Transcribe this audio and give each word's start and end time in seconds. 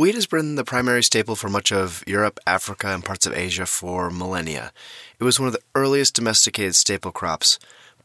Wheat 0.00 0.14
has 0.14 0.26
been 0.26 0.54
the 0.54 0.64
primary 0.64 1.02
staple 1.02 1.36
for 1.36 1.50
much 1.50 1.70
of 1.70 2.02
Europe, 2.06 2.40
Africa, 2.46 2.86
and 2.86 3.04
parts 3.04 3.26
of 3.26 3.34
Asia 3.34 3.66
for 3.66 4.10
millennia. 4.10 4.72
It 5.18 5.24
was 5.24 5.38
one 5.38 5.46
of 5.46 5.52
the 5.52 5.60
earliest 5.74 6.14
domesticated 6.14 6.74
staple 6.74 7.12
crops. 7.12 7.58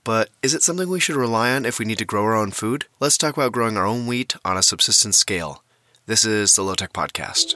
But 0.03 0.29
is 0.43 0.53
it 0.53 0.61
something 0.61 0.89
we 0.89 0.99
should 0.99 1.15
rely 1.15 1.55
on 1.55 1.65
if 1.65 1.79
we 1.79 1.85
need 1.85 1.99
to 1.99 2.03
grow 2.03 2.25
our 2.25 2.35
own 2.35 2.51
food? 2.51 2.83
Let's 2.99 3.17
talk 3.17 3.37
about 3.37 3.53
growing 3.53 3.77
our 3.77 3.85
own 3.85 4.07
wheat 4.07 4.35
on 4.43 4.57
a 4.57 4.61
subsistence 4.61 5.17
scale. 5.17 5.63
This 6.05 6.25
is 6.25 6.53
the 6.57 6.63
Low 6.63 6.75
Tech 6.75 6.91
Podcast. 6.91 7.55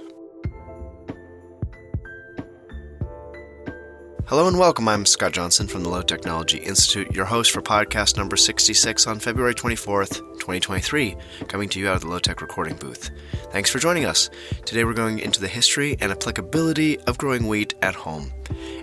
Hello 4.30 4.48
and 4.48 4.60
welcome. 4.60 4.88
I'm 4.88 5.08
Scott 5.08 5.32
Johnson 5.32 5.66
from 5.66 5.82
the 5.82 5.90
Low 5.90 6.04
Technology 6.04 6.60
Institute, 6.60 7.16
your 7.16 7.26
host 7.26 7.50
for 7.50 7.64
podcast 7.64 8.16
number 8.16 8.38
66 8.38 9.08
on 9.08 9.18
February 9.18 9.56
24th, 9.56 10.20
2023, 10.38 11.18
coming 11.48 11.68
to 11.70 11.80
you 11.80 11.90
out 11.90 11.96
of 11.96 12.02
the 12.02 12.10
Low 12.10 12.20
Tech 12.20 12.40
recording 12.40 12.76
booth. 12.76 13.10
Thanks 13.52 13.72
for 13.72 13.80
joining 13.80 14.06
us. 14.06 14.30
Today 14.66 14.84
we're 14.84 14.94
going 14.94 15.18
into 15.18 15.42
the 15.42 15.48
history 15.48 15.98
and 16.00 16.12
applicability 16.12 17.00
of 17.08 17.18
growing 17.18 17.48
wheat 17.48 17.74
at 17.82 17.96
home. 17.96 18.32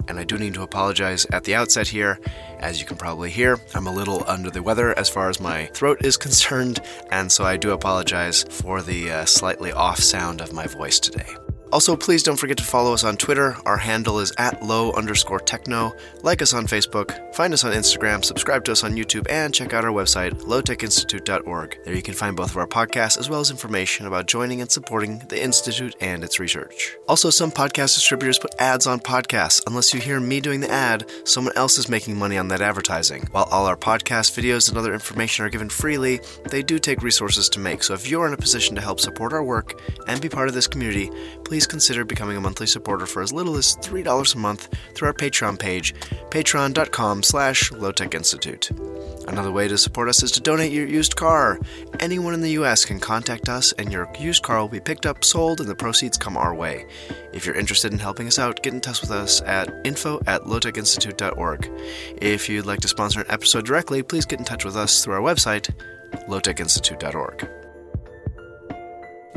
And 0.08 0.18
I 0.18 0.24
do 0.24 0.36
need 0.36 0.54
to 0.54 0.64
apologize 0.64 1.26
at 1.26 1.44
the 1.44 1.54
outset 1.54 1.86
here. 1.86 2.18
As 2.58 2.80
you 2.80 2.86
can 2.86 2.96
probably 2.96 3.30
hear, 3.30 3.60
I'm 3.72 3.86
a 3.86 3.94
little 3.94 4.24
under 4.26 4.50
the 4.50 4.64
weather 4.64 4.98
as 4.98 5.08
far 5.08 5.30
as 5.30 5.38
my 5.38 5.66
throat 5.66 6.04
is 6.04 6.16
concerned, 6.16 6.80
and 7.12 7.30
so 7.30 7.44
I 7.44 7.56
do 7.56 7.70
apologize 7.70 8.42
for 8.50 8.82
the 8.82 9.12
uh, 9.12 9.24
slightly 9.26 9.70
off 9.70 10.00
sound 10.00 10.40
of 10.40 10.52
my 10.52 10.66
voice 10.66 10.98
today. 10.98 11.36
Also, 11.72 11.96
please 11.96 12.22
don't 12.22 12.36
forget 12.36 12.56
to 12.56 12.64
follow 12.64 12.94
us 12.94 13.02
on 13.02 13.16
Twitter. 13.16 13.56
Our 13.66 13.76
handle 13.76 14.20
is 14.20 14.32
at 14.38 14.62
low 14.62 14.92
underscore 14.92 15.40
techno. 15.40 15.94
Like 16.22 16.40
us 16.40 16.54
on 16.54 16.66
Facebook, 16.66 17.34
find 17.34 17.52
us 17.52 17.64
on 17.64 17.72
Instagram, 17.72 18.24
subscribe 18.24 18.64
to 18.64 18.72
us 18.72 18.84
on 18.84 18.94
YouTube, 18.94 19.26
and 19.28 19.52
check 19.52 19.74
out 19.74 19.84
our 19.84 19.90
website, 19.90 20.30
lowtechinstitute.org. 20.42 21.78
There 21.84 21.94
you 21.94 22.02
can 22.02 22.14
find 22.14 22.36
both 22.36 22.50
of 22.50 22.56
our 22.56 22.68
podcasts 22.68 23.18
as 23.18 23.28
well 23.28 23.40
as 23.40 23.50
information 23.50 24.06
about 24.06 24.26
joining 24.26 24.60
and 24.60 24.70
supporting 24.70 25.18
the 25.28 25.42
Institute 25.42 25.96
and 26.00 26.22
its 26.22 26.38
research. 26.38 26.96
Also, 27.08 27.30
some 27.30 27.50
podcast 27.50 27.94
distributors 27.94 28.38
put 28.38 28.54
ads 28.60 28.86
on 28.86 29.00
podcasts. 29.00 29.60
Unless 29.66 29.92
you 29.92 30.00
hear 30.00 30.20
me 30.20 30.40
doing 30.40 30.60
the 30.60 30.70
ad, 30.70 31.10
someone 31.24 31.56
else 31.56 31.78
is 31.78 31.88
making 31.88 32.16
money 32.16 32.38
on 32.38 32.48
that 32.48 32.62
advertising. 32.62 33.26
While 33.32 33.48
all 33.50 33.66
our 33.66 33.76
podcast 33.76 34.40
videos 34.40 34.68
and 34.68 34.78
other 34.78 34.94
information 34.94 35.44
are 35.44 35.50
given 35.50 35.68
freely, 35.68 36.20
they 36.48 36.62
do 36.62 36.78
take 36.78 37.02
resources 37.02 37.48
to 37.50 37.58
make. 37.58 37.82
So 37.82 37.94
if 37.94 38.08
you're 38.08 38.26
in 38.26 38.34
a 38.34 38.38
position 38.38 38.76
to 38.76 38.80
help 38.80 39.00
support 39.00 39.32
our 39.32 39.42
work 39.42 39.80
and 40.06 40.20
be 40.20 40.28
part 40.28 40.48
of 40.48 40.54
this 40.54 40.68
community, 40.68 41.10
please 41.44 41.55
please 41.56 41.66
consider 41.66 42.04
becoming 42.04 42.36
a 42.36 42.40
monthly 42.40 42.66
supporter 42.66 43.06
for 43.06 43.22
as 43.22 43.32
little 43.32 43.56
as 43.56 43.78
$3 43.78 44.34
a 44.34 44.38
month 44.38 44.68
through 44.92 45.08
our 45.08 45.14
Patreon 45.14 45.58
page, 45.58 45.94
patreon.com 46.28 47.22
slash 47.22 47.72
lowtechinstitute. 47.72 49.26
Another 49.26 49.50
way 49.50 49.66
to 49.66 49.78
support 49.78 50.10
us 50.10 50.22
is 50.22 50.30
to 50.32 50.40
donate 50.42 50.70
your 50.70 50.86
used 50.86 51.16
car. 51.16 51.58
Anyone 51.98 52.34
in 52.34 52.42
the 52.42 52.50
U.S. 52.60 52.84
can 52.84 53.00
contact 53.00 53.48
us, 53.48 53.72
and 53.72 53.90
your 53.90 54.06
used 54.20 54.42
car 54.42 54.60
will 54.60 54.68
be 54.68 54.80
picked 54.80 55.06
up, 55.06 55.24
sold, 55.24 55.60
and 55.62 55.68
the 55.70 55.74
proceeds 55.74 56.18
come 56.18 56.36
our 56.36 56.54
way. 56.54 56.84
If 57.32 57.46
you're 57.46 57.54
interested 57.54 57.90
in 57.90 58.00
helping 58.00 58.26
us 58.26 58.38
out, 58.38 58.62
get 58.62 58.74
in 58.74 58.82
touch 58.82 59.00
with 59.00 59.10
us 59.10 59.40
at 59.40 59.74
info 59.86 60.20
at 60.26 60.42
lowtechinstitute.org. 60.42 61.70
If 62.20 62.50
you'd 62.50 62.66
like 62.66 62.80
to 62.80 62.88
sponsor 62.88 63.20
an 63.20 63.30
episode 63.30 63.64
directly, 63.64 64.02
please 64.02 64.26
get 64.26 64.40
in 64.40 64.44
touch 64.44 64.66
with 64.66 64.76
us 64.76 65.02
through 65.02 65.14
our 65.14 65.22
website, 65.22 65.74
lowtechinstitute.org. 66.28 67.65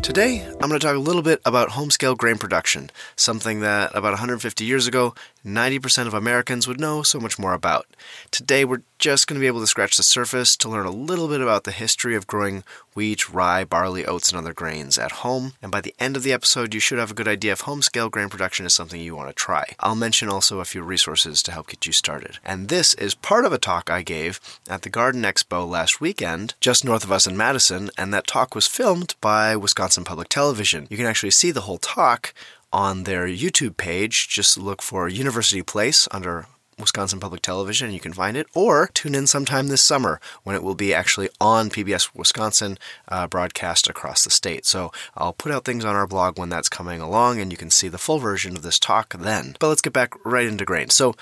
Today, 0.01 0.45
I'm 0.45 0.69
going 0.69 0.79
to 0.79 0.79
talk 0.79 0.95
a 0.95 0.99
little 0.99 1.21
bit 1.21 1.41
about 1.43 1.71
home 1.71 1.91
scale 1.91 2.15
grain 2.15 2.37
production, 2.37 2.89
something 3.17 3.59
that 3.59 3.91
about 3.93 4.11
150 4.11 4.63
years 4.63 4.87
ago, 4.87 5.13
90% 5.45 6.07
of 6.07 6.13
Americans 6.13 6.67
would 6.67 6.79
know 6.79 7.03
so 7.03 7.19
much 7.19 7.39
more 7.39 7.53
about. 7.53 7.87
Today, 8.31 8.65
we're 8.65 8.83
just 8.97 9.27
going 9.27 9.35
to 9.35 9.43
be 9.43 9.47
able 9.47 9.61
to 9.61 9.67
scratch 9.67 9.95
the 9.95 10.03
surface 10.03 10.57
to 10.57 10.69
learn 10.69 10.85
a 10.85 10.91
little 10.91 11.27
bit 11.27 11.41
about 11.41 11.63
the 11.63 11.71
history 11.71 12.15
of 12.15 12.27
growing 12.27 12.63
wheat, 12.93 13.29
rye, 13.29 13.63
barley, 13.63 14.05
oats, 14.05 14.29
and 14.29 14.37
other 14.37 14.53
grains 14.53 14.97
at 14.97 15.11
home. 15.23 15.53
And 15.61 15.71
by 15.71 15.79
the 15.79 15.95
end 15.99 16.17
of 16.17 16.23
the 16.23 16.33
episode, 16.33 16.73
you 16.73 16.81
should 16.81 16.99
have 16.99 17.11
a 17.11 17.13
good 17.13 17.27
idea 17.27 17.53
if 17.53 17.61
home 17.61 17.81
scale 17.81 18.09
grain 18.09 18.27
production 18.27 18.65
is 18.65 18.73
something 18.73 18.99
you 18.99 19.15
want 19.15 19.29
to 19.29 19.33
try. 19.33 19.73
I'll 19.79 19.95
mention 19.95 20.27
also 20.27 20.59
a 20.59 20.65
few 20.65 20.81
resources 20.81 21.41
to 21.43 21.51
help 21.53 21.67
get 21.67 21.85
you 21.85 21.93
started. 21.93 22.39
And 22.43 22.67
this 22.67 22.93
is 22.95 23.15
part 23.15 23.45
of 23.45 23.53
a 23.53 23.57
talk 23.57 23.89
I 23.89 24.01
gave 24.01 24.41
at 24.69 24.81
the 24.81 24.89
Garden 24.89 25.21
Expo 25.21 25.67
last 25.67 26.01
weekend, 26.01 26.55
just 26.59 26.83
north 26.83 27.05
of 27.05 27.11
us 27.11 27.25
in 27.25 27.37
Madison, 27.37 27.89
and 27.97 28.13
that 28.13 28.27
talk 28.27 28.53
was 28.53 28.67
filmed 28.67 29.15
by 29.21 29.55
Wisconsin 29.55 30.03
Public 30.03 30.27
Television. 30.27 30.87
You 30.89 30.97
can 30.97 31.05
actually 31.05 31.31
see 31.31 31.51
the 31.51 31.61
whole 31.61 31.77
talk 31.77 32.33
on 32.71 33.03
their 33.03 33.27
YouTube 33.27 33.77
page. 33.77 34.27
Just 34.27 34.57
look 34.57 34.81
for 34.81 35.07
University 35.07 35.61
Place 35.61 36.07
under 36.11 36.45
Wisconsin 36.79 37.19
Public 37.19 37.41
Television, 37.41 37.87
and 37.87 37.93
you 37.93 37.99
can 37.99 38.13
find 38.13 38.37
it, 38.37 38.47
or 38.53 38.89
tune 38.93 39.15
in 39.15 39.27
sometime 39.27 39.67
this 39.67 39.81
summer 39.81 40.19
when 40.43 40.55
it 40.55 40.63
will 40.63 40.75
be 40.75 40.93
actually 40.93 41.29
on 41.39 41.69
PBS 41.69 42.15
Wisconsin 42.15 42.77
uh, 43.07 43.27
broadcast 43.27 43.89
across 43.89 44.23
the 44.23 44.29
state. 44.29 44.65
So 44.65 44.91
I'll 45.15 45.33
put 45.33 45.51
out 45.51 45.65
things 45.65 45.85
on 45.85 45.95
our 45.95 46.07
blog 46.07 46.39
when 46.39 46.49
that's 46.49 46.69
coming 46.69 47.01
along, 47.01 47.39
and 47.39 47.51
you 47.51 47.57
can 47.57 47.69
see 47.69 47.87
the 47.87 47.97
full 47.97 48.19
version 48.19 48.55
of 48.55 48.61
this 48.61 48.79
talk 48.79 49.13
then. 49.13 49.55
But 49.59 49.67
let's 49.67 49.81
get 49.81 49.93
back 49.93 50.13
right 50.25 50.47
into 50.47 50.65
grain. 50.65 50.89
So 50.89 51.15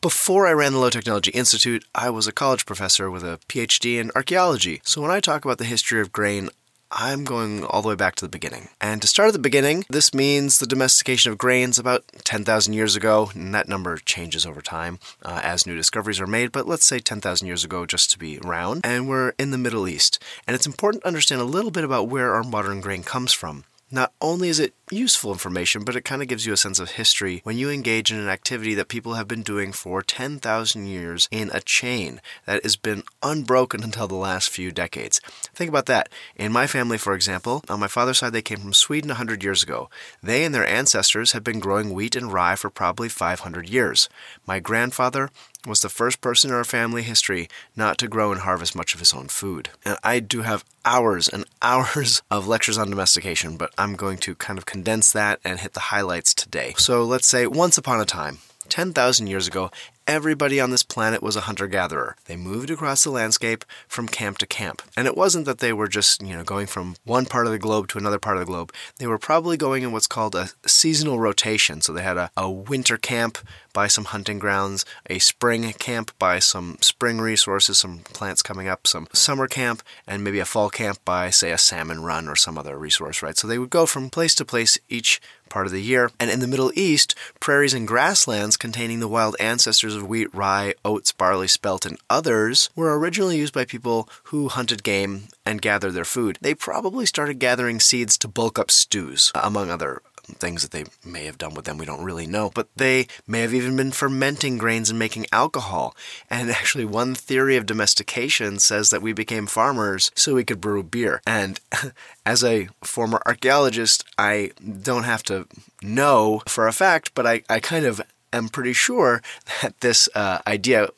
before 0.00 0.46
I 0.46 0.52
ran 0.52 0.72
the 0.72 0.78
Low 0.78 0.88
Technology 0.88 1.30
Institute, 1.32 1.84
I 1.94 2.08
was 2.08 2.26
a 2.26 2.32
college 2.32 2.64
professor 2.64 3.10
with 3.10 3.22
a 3.22 3.38
PhD 3.48 4.00
in 4.00 4.10
archaeology. 4.14 4.80
So 4.82 5.02
when 5.02 5.10
I 5.10 5.20
talk 5.20 5.44
about 5.44 5.58
the 5.58 5.64
history 5.64 6.00
of 6.00 6.12
grain, 6.12 6.48
I'm 6.92 7.24
going 7.24 7.64
all 7.64 7.82
the 7.82 7.88
way 7.88 7.94
back 7.94 8.16
to 8.16 8.24
the 8.24 8.28
beginning. 8.28 8.68
And 8.80 9.00
to 9.00 9.08
start 9.08 9.28
at 9.28 9.32
the 9.32 9.38
beginning, 9.38 9.84
this 9.88 10.12
means 10.12 10.58
the 10.58 10.66
domestication 10.66 11.30
of 11.30 11.38
grains 11.38 11.78
about 11.78 12.04
10,000 12.24 12.72
years 12.72 12.96
ago, 12.96 13.30
and 13.34 13.54
that 13.54 13.68
number 13.68 13.96
changes 13.98 14.44
over 14.44 14.60
time 14.60 14.98
uh, 15.24 15.40
as 15.44 15.66
new 15.66 15.76
discoveries 15.76 16.20
are 16.20 16.26
made, 16.26 16.50
but 16.50 16.66
let's 16.66 16.84
say 16.84 16.98
10,000 16.98 17.46
years 17.46 17.64
ago 17.64 17.86
just 17.86 18.10
to 18.10 18.18
be 18.18 18.38
round. 18.38 18.80
And 18.84 19.08
we're 19.08 19.34
in 19.38 19.52
the 19.52 19.58
Middle 19.58 19.86
East. 19.86 20.18
And 20.46 20.54
it's 20.54 20.66
important 20.66 21.02
to 21.02 21.08
understand 21.08 21.40
a 21.40 21.44
little 21.44 21.70
bit 21.70 21.84
about 21.84 22.08
where 22.08 22.34
our 22.34 22.42
modern 22.42 22.80
grain 22.80 23.04
comes 23.04 23.32
from. 23.32 23.64
Not 23.92 24.12
only 24.20 24.48
is 24.48 24.60
it 24.60 24.74
useful 24.92 25.32
information, 25.32 25.84
but 25.84 25.96
it 25.96 26.04
kind 26.04 26.22
of 26.22 26.28
gives 26.28 26.46
you 26.46 26.52
a 26.52 26.56
sense 26.56 26.78
of 26.78 26.92
history 26.92 27.40
when 27.44 27.56
you 27.56 27.70
engage 27.70 28.10
in 28.10 28.18
an 28.18 28.28
activity 28.28 28.74
that 28.74 28.88
people 28.88 29.14
have 29.14 29.28
been 29.28 29.42
doing 29.42 29.72
for 29.72 30.02
10,000 30.02 30.86
years 30.86 31.28
in 31.30 31.50
a 31.52 31.60
chain 31.60 32.20
that 32.46 32.62
has 32.62 32.76
been 32.76 33.02
unbroken 33.22 33.82
until 33.84 34.08
the 34.08 34.14
last 34.14 34.50
few 34.50 34.70
decades. 34.70 35.20
Think 35.54 35.68
about 35.68 35.86
that. 35.86 36.08
In 36.36 36.52
my 36.52 36.66
family, 36.66 36.98
for 36.98 37.14
example, 37.14 37.62
on 37.68 37.80
my 37.80 37.88
father's 37.88 38.18
side, 38.18 38.32
they 38.32 38.42
came 38.42 38.58
from 38.58 38.72
Sweden 38.72 39.08
100 39.08 39.42
years 39.42 39.62
ago. 39.62 39.88
They 40.22 40.44
and 40.44 40.54
their 40.54 40.66
ancestors 40.66 41.32
have 41.32 41.44
been 41.44 41.60
growing 41.60 41.92
wheat 41.92 42.16
and 42.16 42.32
rye 42.32 42.56
for 42.56 42.70
probably 42.70 43.08
500 43.08 43.68
years. 43.68 44.08
My 44.46 44.60
grandfather 44.60 45.30
was 45.66 45.80
the 45.80 45.88
first 45.88 46.20
person 46.20 46.50
in 46.50 46.56
our 46.56 46.64
family 46.64 47.02
history 47.02 47.48
not 47.76 47.98
to 47.98 48.08
grow 48.08 48.32
and 48.32 48.40
harvest 48.40 48.74
much 48.74 48.94
of 48.94 49.00
his 49.00 49.12
own 49.12 49.28
food. 49.28 49.70
And 49.84 49.98
I 50.02 50.20
do 50.20 50.42
have 50.42 50.64
hours 50.84 51.28
and 51.28 51.44
hours 51.62 52.22
of 52.30 52.46
lectures 52.46 52.78
on 52.78 52.90
domestication, 52.90 53.56
but 53.56 53.72
I'm 53.76 53.94
going 53.94 54.18
to 54.18 54.34
kind 54.34 54.58
of 54.58 54.66
condense 54.80 55.12
that 55.12 55.38
and 55.44 55.60
hit 55.60 55.74
the 55.74 55.88
highlights 55.94 56.32
today. 56.32 56.72
So 56.78 57.04
let's 57.04 57.26
say 57.26 57.46
once 57.46 57.76
upon 57.76 58.00
a 58.00 58.06
time, 58.06 58.38
10,000 58.68 59.26
years 59.26 59.48
ago, 59.48 59.70
everybody 60.06 60.60
on 60.60 60.70
this 60.70 60.82
planet 60.82 61.22
was 61.22 61.36
a 61.36 61.42
hunter 61.42 61.68
gatherer. 61.68 62.16
They 62.26 62.36
moved 62.36 62.70
across 62.70 63.04
the 63.04 63.10
landscape 63.10 63.64
from 63.86 64.08
camp 64.08 64.38
to 64.38 64.46
camp. 64.46 64.82
And 64.96 65.06
it 65.06 65.16
wasn't 65.16 65.46
that 65.46 65.58
they 65.58 65.72
were 65.72 65.88
just, 65.88 66.20
you 66.20 66.36
know, 66.36 66.42
going 66.42 66.66
from 66.66 66.96
one 67.04 67.26
part 67.26 67.46
of 67.46 67.52
the 67.52 67.58
globe 67.58 67.88
to 67.88 67.98
another 67.98 68.18
part 68.18 68.36
of 68.36 68.40
the 68.40 68.50
globe. 68.50 68.72
They 68.98 69.06
were 69.06 69.18
probably 69.18 69.56
going 69.56 69.82
in 69.82 69.92
what's 69.92 70.06
called 70.08 70.34
a 70.34 70.50
seasonal 70.66 71.20
rotation. 71.20 71.80
So 71.80 71.92
they 71.92 72.02
had 72.02 72.16
a, 72.16 72.30
a 72.36 72.50
winter 72.50 72.96
camp 72.96 73.38
by 73.72 73.86
some 73.86 74.06
hunting 74.06 74.40
grounds, 74.40 74.84
a 75.08 75.20
spring 75.20 75.72
camp 75.74 76.10
by 76.18 76.40
some 76.40 76.76
spring 76.80 77.20
resources, 77.20 77.78
some 77.78 78.00
plants 78.00 78.42
coming 78.42 78.66
up, 78.66 78.88
some 78.88 79.06
summer 79.12 79.46
camp, 79.46 79.80
and 80.08 80.24
maybe 80.24 80.40
a 80.40 80.44
fall 80.44 80.70
camp 80.70 80.98
by, 81.04 81.30
say, 81.30 81.52
a 81.52 81.58
salmon 81.58 82.02
run 82.02 82.26
or 82.26 82.34
some 82.34 82.58
other 82.58 82.76
resource, 82.76 83.22
right? 83.22 83.36
So 83.36 83.46
they 83.46 83.58
would 83.58 83.70
go 83.70 83.86
from 83.86 84.10
place 84.10 84.34
to 84.36 84.44
place 84.44 84.76
each 84.88 85.20
part 85.50 85.66
of 85.66 85.72
the 85.72 85.82
year. 85.82 86.10
And 86.18 86.30
in 86.30 86.40
the 86.40 86.46
Middle 86.46 86.72
East, 86.74 87.14
prairies 87.40 87.74
and 87.74 87.86
grasslands 87.86 88.56
containing 88.56 89.00
the 89.00 89.08
wild 89.08 89.36
ancestors 89.38 89.94
of 89.94 90.08
wheat, 90.08 90.34
rye, 90.34 90.74
oats, 90.84 91.12
barley, 91.12 91.48
spelt, 91.48 91.84
and 91.84 91.98
others 92.08 92.70
were 92.74 92.98
originally 92.98 93.36
used 93.36 93.52
by 93.52 93.64
people 93.66 94.08
who 94.24 94.48
hunted 94.48 94.82
game 94.82 95.24
and 95.44 95.60
gathered 95.60 95.92
their 95.92 96.04
food. 96.04 96.38
They 96.40 96.54
probably 96.54 97.04
started 97.04 97.38
gathering 97.38 97.80
seeds 97.80 98.16
to 98.18 98.28
bulk 98.28 98.58
up 98.58 98.70
stews, 98.70 99.32
among 99.34 99.70
other 99.70 100.00
things 100.38 100.62
that 100.62 100.70
they 100.70 100.84
may 101.04 101.24
have 101.24 101.38
done 101.38 101.54
with 101.54 101.64
them, 101.64 101.78
we 101.78 101.86
don't 101.86 102.04
really 102.04 102.26
know. 102.26 102.50
But 102.54 102.68
they 102.76 103.06
may 103.26 103.40
have 103.40 103.54
even 103.54 103.76
been 103.76 103.92
fermenting 103.92 104.58
grains 104.58 104.90
and 104.90 104.98
making 104.98 105.26
alcohol. 105.32 105.96
And 106.28 106.50
actually, 106.50 106.84
one 106.84 107.14
theory 107.14 107.56
of 107.56 107.66
domestication 107.66 108.58
says 108.58 108.90
that 108.90 109.02
we 109.02 109.12
became 109.12 109.46
farmers 109.46 110.10
so 110.14 110.34
we 110.34 110.44
could 110.44 110.60
brew 110.60 110.82
beer. 110.82 111.20
And 111.26 111.60
as 112.26 112.44
a 112.44 112.68
former 112.82 113.22
archaeologist, 113.26 114.04
I 114.18 114.50
don't 114.82 115.04
have 115.04 115.22
to 115.24 115.46
know 115.82 116.42
for 116.46 116.66
a 116.66 116.72
fact, 116.72 117.12
but 117.14 117.26
I, 117.26 117.42
I 117.48 117.60
kind 117.60 117.86
of 117.86 118.00
am 118.32 118.48
pretty 118.48 118.72
sure 118.72 119.22
that 119.62 119.80
this 119.80 120.08
uh, 120.14 120.38
idea 120.46 120.88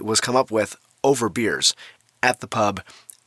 was 0.00 0.20
come 0.20 0.36
up 0.36 0.50
with 0.50 0.76
over 1.02 1.28
beers 1.28 1.74
at 2.22 2.40
the 2.40 2.46
pub 2.46 2.82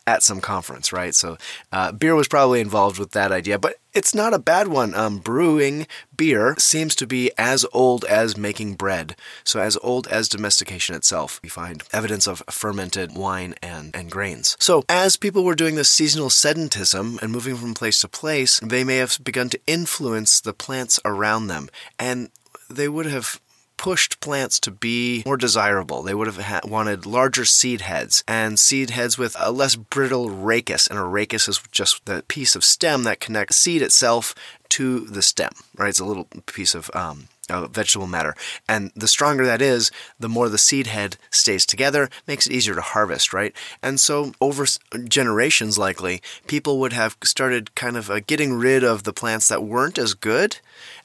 at 0.06 0.24
some 0.24 0.42
conference, 0.42 0.92
right? 0.92 1.16
So 1.16 1.38
uh, 1.72 1.92
beer 1.92 2.16
was 2.16 2.28
probably 2.28 2.60
involved 2.60 3.00
with 3.00 3.12
that 3.12 3.32
idea, 3.32 3.58
but 3.58 3.78
it's 3.94 4.14
not 4.14 4.34
a 4.34 4.40
bad 4.40 4.68
one. 4.68 4.94
Um, 4.96 5.20
brewing 5.20 5.88
beer 6.16 6.56
seems 6.58 6.96
to 6.96 7.08
be 7.08 7.32
as 7.38 7.66
old 7.74 8.04
as 8.06 8.36
making 8.36 8.74
bread, 8.74 9.16
so 9.44 9.60
as 9.60 9.78
old 9.78 10.08
as 10.08 10.28
domestication 10.28 10.96
itself. 10.96 11.40
We 11.44 11.50
find 11.50 11.84
evidence 11.94 12.28
of 12.28 12.44
fermented 12.50 13.16
wine 13.16 13.56
and, 13.62 13.96
and 13.96 14.12
grains. 14.12 14.58
So 14.60 14.84
as 14.90 15.16
people 15.16 15.44
were 15.44 15.56
doing 15.56 15.76
this 15.76 15.90
seasonal 15.90 16.30
sedentism 16.30 17.22
and 17.22 17.32
moving 17.32 17.56
from 17.56 17.74
place 17.74 18.02
to 18.02 18.08
place, 18.08 18.60
they 18.60 18.84
may 18.84 18.98
have 18.98 19.20
begun 19.24 19.50
to 19.50 19.60
influence 19.68 20.42
the 20.42 20.54
plants 20.54 21.00
around 21.06 21.48
them, 21.48 21.70
and 22.00 22.30
they 22.70 22.90
would 22.90 23.06
have 23.06 23.40
pushed 23.84 24.22
plants 24.22 24.62
to 24.62 24.72
be 24.72 25.22
more 25.26 25.36
desirable. 25.36 26.04
They 26.04 26.14
would 26.14 26.28
have 26.28 26.38
ha- 26.38 26.62
wanted 26.64 27.06
larger 27.06 27.44
seed 27.44 27.82
heads 27.82 28.24
and 28.30 28.58
seed 28.58 28.92
heads 28.92 29.18
with 29.18 29.36
a 29.38 29.52
less 29.52 29.76
brittle 29.76 30.30
rachis. 30.30 30.90
And 30.90 30.98
a 30.98 31.02
rachis 31.02 31.50
is 31.50 31.60
just 31.70 32.06
the 32.06 32.24
piece 32.30 32.56
of 32.56 32.64
stem 32.64 33.04
that 33.04 33.20
connects 33.20 33.58
seed 33.58 33.82
itself 33.82 34.34
to 34.70 35.02
the 35.02 35.22
stem, 35.22 35.52
right? 35.76 35.90
It's 35.90 36.00
a 36.00 36.06
little 36.06 36.30
piece 36.46 36.74
of 36.76 36.90
um, 36.94 37.28
uh, 37.50 37.68
vegetable 37.68 38.08
matter. 38.08 38.36
And 38.70 38.94
the 38.96 39.10
stronger 39.10 39.46
that 39.46 39.62
is, 39.62 39.92
the 40.18 40.30
more 40.30 40.48
the 40.48 40.58
seed 40.58 40.88
head 40.88 41.18
stays 41.30 41.66
together, 41.66 42.10
makes 42.26 42.48
it 42.48 42.54
easier 42.54 42.76
to 42.76 42.82
harvest, 42.82 43.34
right? 43.34 43.54
And 43.82 44.00
so, 44.00 44.32
over 44.40 44.66
generations, 45.10 45.78
likely, 45.78 46.22
people 46.48 46.80
would 46.80 46.94
have 46.94 47.18
started 47.22 47.76
kind 47.76 47.98
of 47.98 48.10
uh, 48.10 48.22
getting 48.22 48.54
rid 48.54 48.86
of 48.86 49.04
the 49.04 49.12
plants 49.12 49.50
that 49.50 49.62
weren't 49.62 49.98
as 49.98 50.14
good 50.14 50.60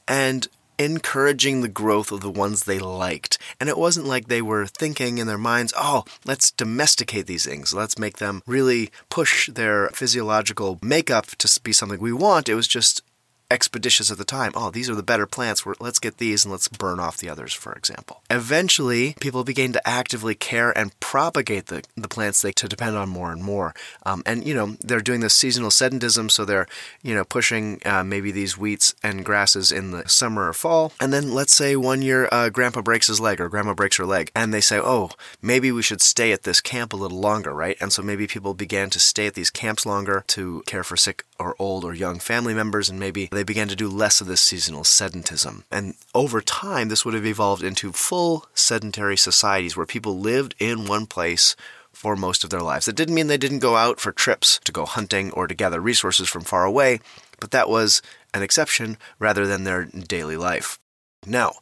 and 0.07 0.49
encouraging 0.79 1.61
the 1.61 1.69
growth 1.69 2.13
of 2.13 2.21
the 2.21 2.31
ones 2.31 2.65
they 2.65 2.79
liked. 2.79 3.39
And 3.59 3.69
it 3.69 3.79
wasn't 3.79 4.07
like 4.07 4.29
they 4.29 4.43
were 4.43 4.67
thinking 4.67 5.19
in 5.19 5.27
their 5.27 5.39
minds, 5.39 5.75
oh, 5.77 6.05
let's 6.25 6.51
domesticate 6.51 7.27
these 7.27 7.45
things. 7.45 7.75
Let's 7.75 7.99
make 7.99 8.19
them 8.19 8.43
really 8.47 8.91
push 9.11 9.49
their 9.49 9.89
physiological 9.89 10.79
makeup 10.83 11.27
to 11.27 11.61
be 11.63 11.73
something 11.73 12.01
we 12.01 12.13
want. 12.13 12.49
It 12.49 12.55
was 12.55 12.69
just 12.69 13.03
expeditious 13.51 14.11
at 14.11 14.19
the 14.19 14.25
time. 14.25 14.53
Oh, 14.55 14.71
these 14.71 14.91
are 14.91 14.95
the 14.95 15.03
better 15.03 15.27
plants. 15.27 15.65
let's 15.81 15.99
get 15.99 16.19
these 16.19 16.45
and 16.45 16.53
let's 16.53 16.69
burn 16.69 17.01
off 17.01 17.17
the 17.17 17.29
others, 17.31 17.55
for 17.55 17.73
example. 17.73 18.23
Eventually, 18.31 19.15
people 19.21 19.45
began 19.45 19.73
to 19.73 19.89
actively 19.89 20.35
care 20.35 20.77
and 20.77 20.99
propagate 21.01 21.67
the, 21.67 21.83
the 21.97 22.09
plants 22.09 22.43
they 22.43 22.53
to 22.53 22.69
depend 22.69 22.97
on 22.97 23.09
more 23.09 23.33
and 23.33 23.43
more. 23.43 23.75
Um, 24.05 24.23
and, 24.27 24.47
you 24.47 24.55
know, 24.55 24.77
they're 24.81 25.01
doing 25.01 25.21
this 25.21 25.35
seasonal 25.35 25.71
sedentism, 25.71 26.31
so 26.31 26.45
they're, 26.45 26.67
you 27.03 27.15
know, 27.15 27.25
pushing 27.25 27.81
uh, 27.87 28.05
maybe 28.05 28.31
these 28.31 28.59
wheats 28.59 28.95
and 29.03 29.25
grasses 29.25 29.73
in 29.73 29.93
the 29.93 30.09
summer 30.09 30.49
or 30.49 30.53
fall. 30.53 30.93
And 31.01 31.13
then 31.13 31.33
let's 31.33 31.55
say 31.55 31.77
one 31.77 32.03
year 32.03 32.29
uh, 32.31 32.51
grandpa 32.51 32.83
breaks 32.83 33.07
his 33.07 33.21
leg 33.21 33.41
or 33.41 33.49
grandma 33.49 33.75
breaks 33.75 33.97
her 33.97 34.07
leg, 34.07 34.31
and 34.35 34.53
they 34.53 34.61
say, 34.61 34.79
oh, 34.79 35.11
maybe 35.41 35.73
we 35.73 35.83
should 35.83 36.03
stay 36.03 36.33
at 36.33 36.43
this 36.43 36.61
camp 36.61 36.93
a 36.93 36.97
little 36.97 37.21
longer, 37.21 37.55
right? 37.55 37.77
And 37.81 37.93
so 37.93 38.03
maybe 38.03 38.27
people 38.27 38.55
began 38.55 38.91
to 38.91 39.01
stay 39.01 39.27
at 39.27 39.35
these 39.35 39.51
camps 39.51 39.87
longer 39.87 40.25
to 40.29 40.63
care 40.67 40.85
for 40.85 40.97
sick 40.97 41.25
or 41.39 41.55
old 41.59 41.85
or 41.85 41.95
young 41.95 42.19
family 42.19 42.55
members, 42.55 42.89
and 42.89 42.99
maybe 42.99 43.29
they 43.31 43.43
began 43.43 43.69
to 43.69 43.77
do 43.77 43.89
less 43.89 44.21
of 44.21 44.27
this 44.27 44.41
seasonal 44.41 44.83
sedentism. 44.83 45.63
And 45.71 45.95
over 46.15 46.41
time, 46.41 46.89
this 46.89 47.05
would 47.05 47.15
have 47.15 47.27
evolved 47.27 47.63
into 47.63 47.93
full 47.93 48.47
sedentary 48.55 49.17
societies 49.17 49.77
where 49.77 49.87
people 49.87 50.19
lived 50.19 50.55
in 50.59 50.87
one 50.87 51.07
place 51.07 51.55
for 51.93 52.17
most 52.17 52.45
of 52.45 52.51
their 52.51 52.61
lives. 52.61 52.87
That 52.87 52.97
didn't 52.97 53.15
mean 53.15 53.27
they 53.27 53.37
didn't 53.37 53.59
go 53.59 53.77
out 53.77 53.99
for 53.99 54.13
trips 54.13 54.61
to 54.65 54.73
go 54.73 54.85
hunting 54.85 55.33
or 55.33 55.47
to 55.47 55.55
gather 55.55 55.81
resources 55.81 56.29
from 56.29 56.43
far 56.43 56.65
away, 56.65 57.01
but 57.41 57.51
that 57.51 57.69
was 57.69 58.03
an 58.35 58.43
exception 58.43 58.99
rather 59.19 59.47
than 59.47 59.65
their 59.65 59.85
daily 59.85 60.37
life. 60.37 60.79
Now, 61.27 61.55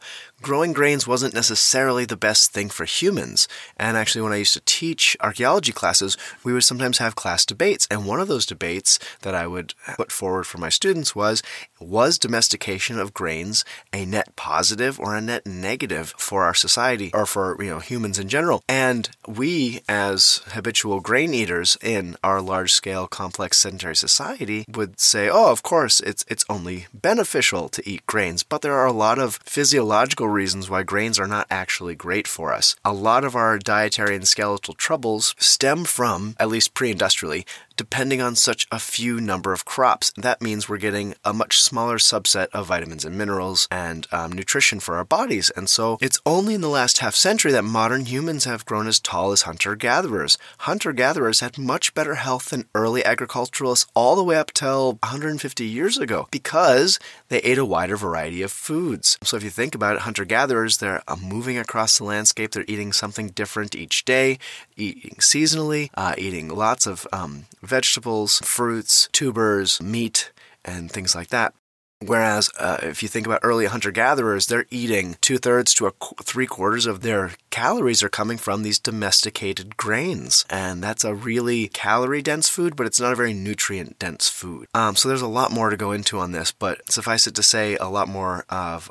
growing 0.43 0.73
grains 0.73 1.06
wasn't 1.06 1.35
necessarily 1.35 2.05
the 2.05 2.17
best 2.17 2.53
thing 2.53 2.69
for 2.69 2.85
humans. 2.85 3.49
And 3.77 3.97
actually, 3.97 4.23
when 4.23 4.33
I 4.33 4.37
used 4.37 4.55
to 4.55 4.62
teach 4.65 5.17
archaeology 5.21 5.73
classes, 5.73 6.17
we 6.44 6.53
would 6.53 6.65
sometimes 6.65 6.99
have 6.99 7.17
class 7.17 7.44
debates. 7.44 7.87
And 7.91 8.06
one 8.06 8.21
of 8.21 8.29
those 8.29 8.47
debates 8.47 8.99
that 9.23 9.35
I 9.35 9.47
would 9.47 9.75
put 9.97 10.12
forward 10.12 10.44
for 10.47 10.59
my 10.59 10.69
students 10.69 11.15
was 11.15 11.43
Was 11.81 12.19
domestication 12.19 12.99
of 12.99 13.15
grains 13.15 13.65
a 13.93 14.05
net 14.05 14.35
positive 14.37 14.99
or 15.00 15.15
a 15.15 15.21
net 15.21 15.47
negative 15.47 16.15
for 16.17 16.44
our 16.44 16.55
society 16.55 17.11
or 17.12 17.27
for 17.27 17.56
you 17.62 17.71
know 17.71 17.81
humans 17.81 18.19
in 18.19 18.29
general? 18.29 18.62
And 18.69 19.09
we, 19.27 19.81
as 19.89 20.43
habitual 20.49 21.00
grain 21.00 21.35
eaters 21.35 21.77
in 21.82 22.17
our 22.23 22.41
large 22.41 22.73
scale, 22.73 23.06
complex 23.06 23.59
sedentary 23.59 23.97
society, 23.97 24.65
would 24.69 25.00
say, 25.00 25.29
Oh, 25.29 25.50
of 25.50 25.62
course, 25.62 26.00
it's, 26.00 26.25
it's 26.29 26.44
only 26.49 26.87
beneficial 26.94 27.69
to 27.71 27.89
eat 27.89 28.06
grains. 28.06 28.43
But 28.43 28.62
there 28.62 28.75
are 28.75 28.87
a 28.87 28.93
lot 28.93 29.19
of 29.19 29.37
physiological 29.44 30.25
reasons 30.28 30.70
why 30.70 30.82
grains 30.82 31.19
are 31.19 31.26
not 31.26 31.46
actually 31.50 31.94
great 31.94 32.26
for 32.26 32.52
us. 32.52 32.76
A 32.84 32.93
lot 32.93 33.25
of 33.25 33.34
our 33.34 33.58
dietary 33.58 34.14
and 34.14 34.26
skeletal 34.26 34.75
troubles 34.75 35.34
stem 35.38 35.84
from, 35.84 36.37
at 36.38 36.49
least 36.49 36.75
pre 36.75 36.90
industrially, 36.90 37.44
depending 37.76 38.20
on 38.20 38.34
such 38.34 38.67
a 38.73 38.78
few 38.78 39.20
number 39.20 39.52
of 39.52 39.64
crops. 39.64 40.12
That 40.17 40.43
means 40.43 40.69
we're 40.69 40.78
getting 40.78 41.14
a 41.25 41.32
much 41.32 41.61
smaller 41.61 41.99
subset 41.99 42.49
of 42.52 42.67
vitamins 42.67 43.05
and 43.05 43.17
minerals 43.17 43.69
and 43.70 44.06
um, 44.12 44.32
nutrition 44.32 44.81
for 44.81 44.96
our 44.96 45.05
bodies. 45.05 45.50
And 45.50 45.69
so 45.69 45.99
it's 46.00 46.20
only 46.25 46.55
in 46.55 46.61
the 46.61 46.69
last 46.69 46.99
half 46.99 47.14
century 47.14 47.52
that 47.52 47.62
modern 47.62 48.06
humans 48.06 48.44
have 48.44 48.64
grown 48.64 48.87
as 48.87 49.00
tall 49.00 49.32
as 49.32 49.43
hunter 49.43 49.76
gatherers. 49.76 50.38
Hunter 50.58 50.93
gatherers 50.93 51.40
had 51.40 51.58
much 51.58 51.94
better 51.94 52.17
health 52.17 52.50
than 52.50 52.69
early 52.75 53.05
agriculturalists 53.05 53.87
all 53.94 54.17
the 54.17 54.25
way 54.25 54.37
up 54.37 54.52
till 54.52 54.94
150 55.02 55.64
years 55.64 55.99
ago 55.99 56.29
because 56.31 56.99
they 57.29 57.38
ate 57.40 57.58
a 57.58 57.64
wider 57.64 57.96
variety 57.96 58.43
of 58.43 58.50
foods. 58.50 59.19
So 59.22 59.37
if 59.37 59.44
you 59.44 59.50
think 59.50 59.75
about 59.75 59.96
it, 59.96 60.02
hunter 60.17 60.25
gatherers, 60.25 60.79
they're 60.79 61.03
uh, 61.07 61.17
moving 61.23 61.59
across 61.59 61.99
the 61.99 62.05
landscape, 62.05 62.53
they're 62.53 62.65
eating 62.67 62.91
something 62.91 63.29
different 63.29 63.75
each 63.75 64.07
day, 64.07 64.39
eating 64.75 65.17
seasonally, 65.19 65.91
uh, 65.95 66.15
eating 66.17 66.49
lots 66.49 66.87
of 66.87 67.07
um, 67.13 67.45
vegetables, 67.63 68.39
fruits, 68.39 69.11
tubers, 69.13 69.83
meat, 69.83 70.33
and 70.65 70.91
things 70.91 71.15
like 71.15 71.29
that. 71.29 71.53
Whereas 72.01 72.51
uh, 72.59 72.79
if 72.83 73.03
you 73.03 73.11
think 73.11 73.27
about 73.27 73.41
early 73.43 73.67
hunter 73.67 73.91
gatherers, 73.91 74.47
they're 74.47 74.67
eating 74.71 75.17
two 75.21 75.37
thirds 75.37 75.75
to 75.75 75.87
a 75.87 75.93
qu- 75.93 76.15
three 76.23 76.47
quarters 76.47 76.87
of 76.87 77.03
their 77.03 77.33
calories 77.51 78.03
are 78.03 78.09
coming 78.09 78.39
from 78.39 78.63
these 78.63 78.79
domesticated 78.79 79.77
grains. 79.77 80.47
And 80.49 80.83
that's 80.83 81.05
a 81.05 81.15
really 81.15 81.69
calorie 81.69 82.23
dense 82.23 82.49
food, 82.49 82.75
but 82.75 82.87
it's 82.87 83.01
not 83.01 83.13
a 83.13 83.17
very 83.17 83.35
nutrient 83.35 83.99
dense 83.99 84.31
food. 84.31 84.69
Um, 84.73 84.97
so 84.97 85.09
there's 85.09 85.23
a 85.23 85.27
lot 85.27 85.53
more 85.53 85.69
to 85.69 85.77
go 85.77 85.93
into 85.93 86.19
on 86.19 86.33
this, 86.33 86.53
but 86.53 86.91
suffice 86.91 87.27
it 87.27 87.35
to 87.35 87.43
say, 87.43 87.77
a 87.77 87.89
lot 87.89 88.09
more 88.09 88.47
of 88.49 88.91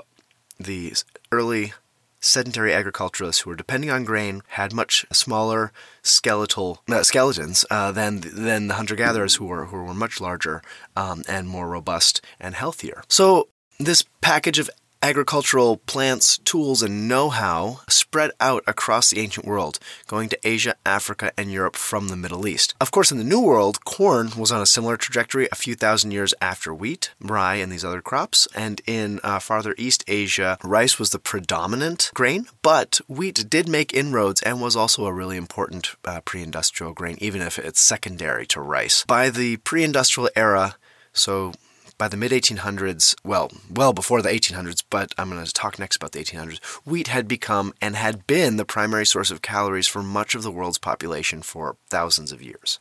the 0.59 0.93
early 1.31 1.73
sedentary 2.19 2.73
agriculturalists 2.73 3.43
who 3.43 3.51
were 3.51 3.55
depending 3.55 3.91
on 3.91 4.03
grain 4.03 4.41
had 4.49 4.73
much 4.73 5.05
smaller 5.11 5.71
skeletal 6.01 6.81
uh, 6.89 7.03
skeletons 7.03 7.65
uh, 7.69 7.91
than 7.91 8.21
than 8.21 8.67
the 8.67 8.73
hunter 8.73 8.95
gatherers 8.95 9.35
who 9.35 9.45
were 9.45 9.65
who 9.65 9.83
were 9.83 9.93
much 9.93 10.19
larger 10.19 10.61
um, 10.95 11.23
and 11.27 11.47
more 11.47 11.69
robust 11.69 12.21
and 12.39 12.55
healthier. 12.55 13.03
So 13.07 13.49
this 13.79 14.03
package 14.21 14.57
of 14.57 14.69
agricultural 15.05 15.77
plants, 15.85 16.39
tools, 16.39 16.81
and 16.81 17.07
know 17.07 17.29
how 17.29 17.79
spread 17.87 18.31
out 18.39 18.63
across 18.65 19.11
the 19.11 19.19
ancient 19.19 19.45
world, 19.45 19.77
going 20.07 20.27
to 20.27 20.39
Asia, 20.43 20.73
Africa, 20.83 21.31
and 21.37 21.51
Europe 21.51 21.75
from 21.75 22.07
the 22.07 22.15
Middle 22.15 22.47
East. 22.47 22.73
Of 22.81 22.89
course, 22.89 23.11
in 23.11 23.19
the 23.19 23.23
New 23.23 23.39
World, 23.39 23.85
corn 23.85 24.31
was 24.35 24.51
on 24.51 24.63
a 24.63 24.65
similar 24.65 24.97
trajectory 24.97 25.47
a 25.51 25.61
few 25.63 25.75
thousand 25.75 26.09
years 26.09 26.33
after 26.41 26.73
wheat, 26.73 27.11
rye, 27.21 27.57
and 27.57 27.71
these 27.71 27.85
other 27.85 28.01
crops. 28.01 28.47
And 28.55 28.81
in 28.87 29.19
uh, 29.23 29.37
farther 29.37 29.75
East 29.77 30.03
Asia, 30.07 30.57
rice 30.63 30.97
was 30.97 31.11
the 31.11 31.19
predominant 31.19 32.09
grain, 32.15 32.47
but 32.63 32.99
wheat 33.07 33.47
did 33.47 33.69
make 33.69 33.93
inroads 33.93 34.41
and 34.41 34.59
was 34.59 34.75
also 34.75 35.05
a 35.05 35.13
really 35.13 35.37
important 35.37 35.93
uh, 36.03 36.21
pre 36.21 36.41
industrial 36.41 36.93
grain, 36.93 37.17
even 37.19 37.43
if 37.43 37.59
it's 37.59 37.79
secondary 37.79 38.47
to 38.47 38.59
rice. 38.59 39.05
By 39.05 39.29
the 39.29 39.57
pre 39.57 39.83
industrial 39.83 40.31
era, 40.35 40.77
so 41.13 41.53
by 41.97 42.07
the 42.07 42.17
mid 42.17 42.31
1800s, 42.31 43.15
well, 43.23 43.51
well 43.73 43.93
before 43.93 44.21
the 44.21 44.29
1800s, 44.29 44.83
but 44.89 45.13
I'm 45.17 45.29
going 45.29 45.43
to 45.43 45.53
talk 45.53 45.79
next 45.79 45.95
about 45.95 46.11
the 46.11 46.23
1800s, 46.23 46.63
wheat 46.85 47.07
had 47.07 47.27
become 47.27 47.73
and 47.81 47.95
had 47.95 48.27
been 48.27 48.57
the 48.57 48.65
primary 48.65 49.05
source 49.05 49.31
of 49.31 49.41
calories 49.41 49.87
for 49.87 50.03
much 50.03 50.35
of 50.35 50.43
the 50.43 50.51
world's 50.51 50.77
population 50.77 51.41
for 51.41 51.77
thousands 51.89 52.31
of 52.31 52.41
years. 52.41 52.79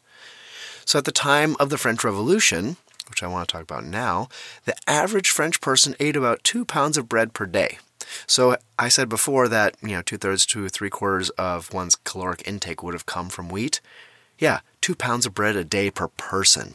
So 0.84 0.98
at 0.98 1.04
the 1.04 1.12
time 1.12 1.56
of 1.58 1.70
the 1.70 1.78
French 1.78 2.04
Revolution, 2.04 2.76
which 3.08 3.22
I 3.22 3.26
want 3.26 3.48
to 3.48 3.52
talk 3.52 3.62
about 3.62 3.84
now, 3.84 4.28
the 4.64 4.74
average 4.86 5.30
French 5.30 5.60
person 5.60 5.94
ate 6.00 6.16
about 6.16 6.44
two 6.44 6.64
pounds 6.64 6.96
of 6.96 7.08
bread 7.08 7.32
per 7.32 7.46
day. 7.46 7.78
So 8.26 8.56
I 8.78 8.88
said 8.88 9.08
before 9.08 9.48
that, 9.48 9.76
you 9.82 9.88
know, 9.88 10.02
two 10.02 10.18
thirds 10.18 10.46
to 10.46 10.68
three 10.68 10.90
quarters 10.90 11.30
of 11.30 11.72
one's 11.72 11.96
caloric 11.96 12.46
intake 12.46 12.82
would 12.82 12.94
have 12.94 13.06
come 13.06 13.28
from 13.28 13.48
wheat. 13.48 13.80
Yeah, 14.38 14.60
two 14.80 14.94
pounds 14.94 15.26
of 15.26 15.34
bread 15.34 15.56
a 15.56 15.64
day 15.64 15.90
per 15.90 16.08
person. 16.08 16.74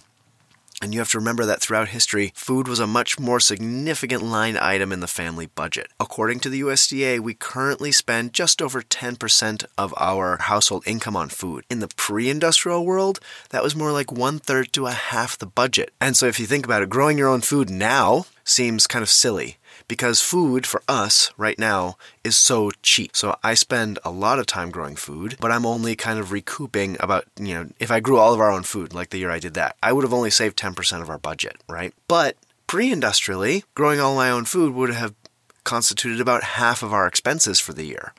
And 0.82 0.94
you 0.94 1.00
have 1.00 1.10
to 1.12 1.20
remember 1.20 1.46
that 1.46 1.62
throughout 1.62 1.90
history, 1.90 2.32
food 2.36 2.68
was 2.68 2.80
a 2.80 2.88
much 2.88 3.20
more 3.20 3.40
significant 3.40 4.24
line 4.24 4.58
item 4.58 4.92
in 4.92 5.02
the 5.02 5.08
family 5.08 5.46
budget. 5.48 5.92
According 6.00 6.40
to 6.42 6.50
the 6.50 6.62
USDA, 6.62 7.20
we 7.20 7.34
currently 7.34 7.92
spend 7.92 8.34
just 8.34 8.62
over 8.62 8.82
10% 8.82 9.66
of 9.78 9.94
our 9.98 10.38
household 10.38 10.84
income 10.88 11.18
on 11.18 11.28
food. 11.28 11.66
In 11.70 11.80
the 11.80 11.90
pre 11.90 12.30
industrial 12.30 12.86
world, 12.86 13.20
that 13.50 13.64
was 13.64 13.76
more 13.76 13.92
like 13.92 14.12
one 14.12 14.40
third 14.40 14.72
to 14.74 14.88
a 14.88 14.92
half 14.92 15.38
the 15.38 15.46
budget. 15.46 15.92
And 16.00 16.16
so 16.16 16.28
if 16.28 16.40
you 16.40 16.46
think 16.46 16.66
about 16.66 16.82
it, 16.82 16.90
growing 16.90 17.18
your 17.18 17.28
own 17.28 17.42
food 17.42 17.70
now 17.70 18.26
seems 18.46 18.88
kind 18.88 19.04
of 19.04 19.10
silly. 19.10 19.58
Because 19.90 20.22
food 20.22 20.66
for 20.66 20.82
us 20.88 21.32
right 21.36 21.60
now 21.60 21.98
is 22.24 22.38
so 22.38 22.72
cheap. 22.82 23.18
So 23.18 23.36
I 23.44 23.56
spend 23.56 24.00
a 24.06 24.12
lot 24.12 24.40
of 24.40 24.46
time 24.46 24.70
growing 24.70 24.96
food, 24.96 25.36
but 25.42 25.52
I'm 25.52 25.66
only 25.66 25.98
kind 25.98 26.20
of 26.20 26.32
recouping 26.32 26.96
about, 27.02 27.26
you 27.38 27.54
know, 27.56 27.70
if 27.80 27.92
I 27.92 28.00
grew 28.00 28.18
all 28.18 28.34
of 28.34 28.40
our 28.40 28.52
own 28.52 28.64
food 28.64 28.94
like 28.94 29.10
the 29.10 29.18
year 29.18 29.32
I 29.32 29.40
did 29.40 29.56
that, 29.56 29.76
I 29.84 29.92
would 29.92 30.06
have 30.06 30.14
only 30.14 30.30
saved 30.30 30.58
10% 30.58 31.02
of 31.02 31.10
our 31.10 31.18
budget, 31.18 31.58
right? 31.68 31.92
But 32.08 32.38
pre 32.68 32.92
industrially, 32.92 33.66
growing 33.74 34.00
all 34.00 34.16
my 34.16 34.30
own 34.30 34.46
food 34.46 34.74
would 34.76 34.94
have 34.94 35.16
constituted 35.64 36.22
about 36.22 36.44
half 36.44 36.84
of 36.84 36.94
our 36.94 37.08
expenses 37.08 37.60
for 37.60 37.74
the 37.74 37.86
year. 37.86 38.14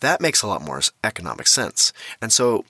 That 0.00 0.20
makes 0.20 0.42
a 0.42 0.48
lot 0.48 0.62
more 0.62 0.82
economic 1.02 1.46
sense. 1.46 1.92
And 2.20 2.32
so 2.32 2.64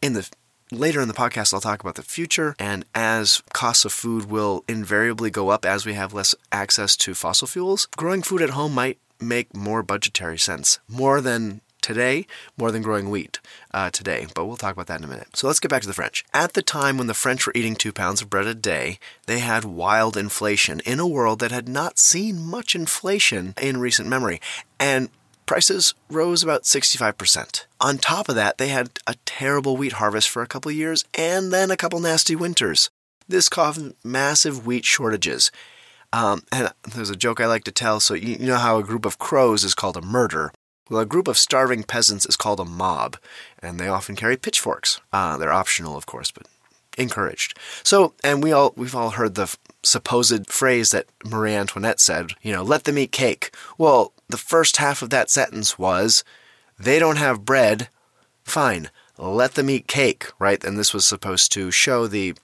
in 0.00 0.14
the 0.14 0.28
Later 0.70 1.00
in 1.00 1.08
the 1.08 1.14
podcast, 1.14 1.54
I'll 1.54 1.62
talk 1.62 1.80
about 1.80 1.94
the 1.94 2.02
future, 2.02 2.54
and 2.58 2.84
as 2.94 3.42
costs 3.54 3.86
of 3.86 3.92
food 3.92 4.26
will 4.26 4.64
invariably 4.68 5.30
go 5.30 5.48
up 5.48 5.64
as 5.64 5.86
we 5.86 5.94
have 5.94 6.12
less 6.12 6.34
access 6.52 6.94
to 6.98 7.14
fossil 7.14 7.46
fuels, 7.46 7.88
growing 7.96 8.20
food 8.20 8.42
at 8.42 8.50
home 8.50 8.74
might 8.74 8.98
make 9.18 9.56
more 9.56 9.82
budgetary 9.82 10.36
sense, 10.36 10.78
more 10.86 11.22
than 11.22 11.62
today, 11.80 12.26
more 12.58 12.70
than 12.70 12.82
growing 12.82 13.08
wheat 13.08 13.40
uh, 13.72 13.88
today. 13.88 14.26
But 14.34 14.44
we'll 14.44 14.58
talk 14.58 14.74
about 14.74 14.88
that 14.88 15.00
in 15.00 15.04
a 15.04 15.08
minute. 15.08 15.28
So 15.34 15.46
let's 15.46 15.58
get 15.58 15.70
back 15.70 15.80
to 15.82 15.88
the 15.88 15.94
French. 15.94 16.22
At 16.34 16.52
the 16.52 16.60
time 16.60 16.98
when 16.98 17.06
the 17.06 17.14
French 17.14 17.46
were 17.46 17.52
eating 17.54 17.74
two 17.74 17.92
pounds 17.92 18.20
of 18.20 18.28
bread 18.28 18.46
a 18.46 18.54
day, 18.54 18.98
they 19.24 19.38
had 19.38 19.64
wild 19.64 20.18
inflation 20.18 20.80
in 20.80 21.00
a 21.00 21.06
world 21.06 21.38
that 21.38 21.50
had 21.50 21.66
not 21.66 21.98
seen 21.98 22.44
much 22.44 22.74
inflation 22.74 23.54
in 23.58 23.78
recent 23.80 24.06
memory. 24.06 24.38
And 24.78 25.08
prices 25.48 25.94
rose 26.10 26.44
about 26.44 26.62
65%. 26.62 27.64
On 27.80 27.98
top 27.98 28.28
of 28.28 28.36
that, 28.36 28.58
they 28.58 28.68
had 28.68 28.90
a 29.06 29.16
terrible 29.24 29.76
wheat 29.76 29.94
harvest 29.94 30.28
for 30.28 30.42
a 30.42 30.46
couple 30.46 30.68
of 30.70 30.76
years 30.76 31.04
and 31.14 31.52
then 31.52 31.70
a 31.70 31.76
couple 31.76 31.98
nasty 31.98 32.36
winters. 32.36 32.90
This 33.26 33.48
caused 33.48 33.94
massive 34.04 34.66
wheat 34.66 34.84
shortages. 34.84 35.50
Um, 36.12 36.42
and 36.52 36.70
there's 36.94 37.10
a 37.10 37.16
joke 37.16 37.40
I 37.40 37.46
like 37.46 37.64
to 37.64 37.72
tell. 37.72 37.98
So, 37.98 38.14
you 38.14 38.38
know 38.38 38.56
how 38.56 38.78
a 38.78 38.84
group 38.84 39.04
of 39.04 39.18
crows 39.18 39.64
is 39.64 39.74
called 39.74 39.96
a 39.96 40.02
murder? 40.02 40.52
Well, 40.90 41.00
a 41.00 41.06
group 41.06 41.28
of 41.28 41.36
starving 41.36 41.82
peasants 41.82 42.24
is 42.24 42.36
called 42.36 42.60
a 42.60 42.64
mob, 42.64 43.18
and 43.62 43.78
they 43.78 43.88
often 43.88 44.16
carry 44.16 44.36
pitchforks. 44.36 45.00
Uh, 45.12 45.36
they're 45.36 45.52
optional, 45.52 45.96
of 45.96 46.06
course, 46.06 46.30
but 46.30 46.46
encouraged. 46.96 47.58
So, 47.82 48.14
and 48.24 48.42
we 48.42 48.52
all 48.52 48.72
we've 48.76 48.94
all 48.94 49.10
heard 49.10 49.34
the 49.34 49.54
supposed 49.82 50.50
phrase 50.50 50.90
that 50.90 51.06
Marie 51.24 51.54
Antoinette 51.54 52.00
said, 52.00 52.32
you 52.42 52.52
know, 52.52 52.62
let 52.62 52.84
them 52.84 52.98
eat 52.98 53.12
cake. 53.12 53.54
Well, 53.76 54.12
the 54.28 54.36
first 54.36 54.76
half 54.78 55.02
of 55.02 55.10
that 55.10 55.30
sentence 55.30 55.78
was, 55.78 56.24
they 56.78 56.98
don't 56.98 57.16
have 57.16 57.44
bread, 57.44 57.88
fine, 58.44 58.90
let 59.18 59.54
them 59.54 59.70
eat 59.70 59.88
cake, 59.88 60.26
right? 60.38 60.62
And 60.62 60.78
this 60.78 60.94
was 60.94 61.06
supposed 61.06 61.52
to 61.52 61.70
show 61.70 62.06
the 62.06 62.34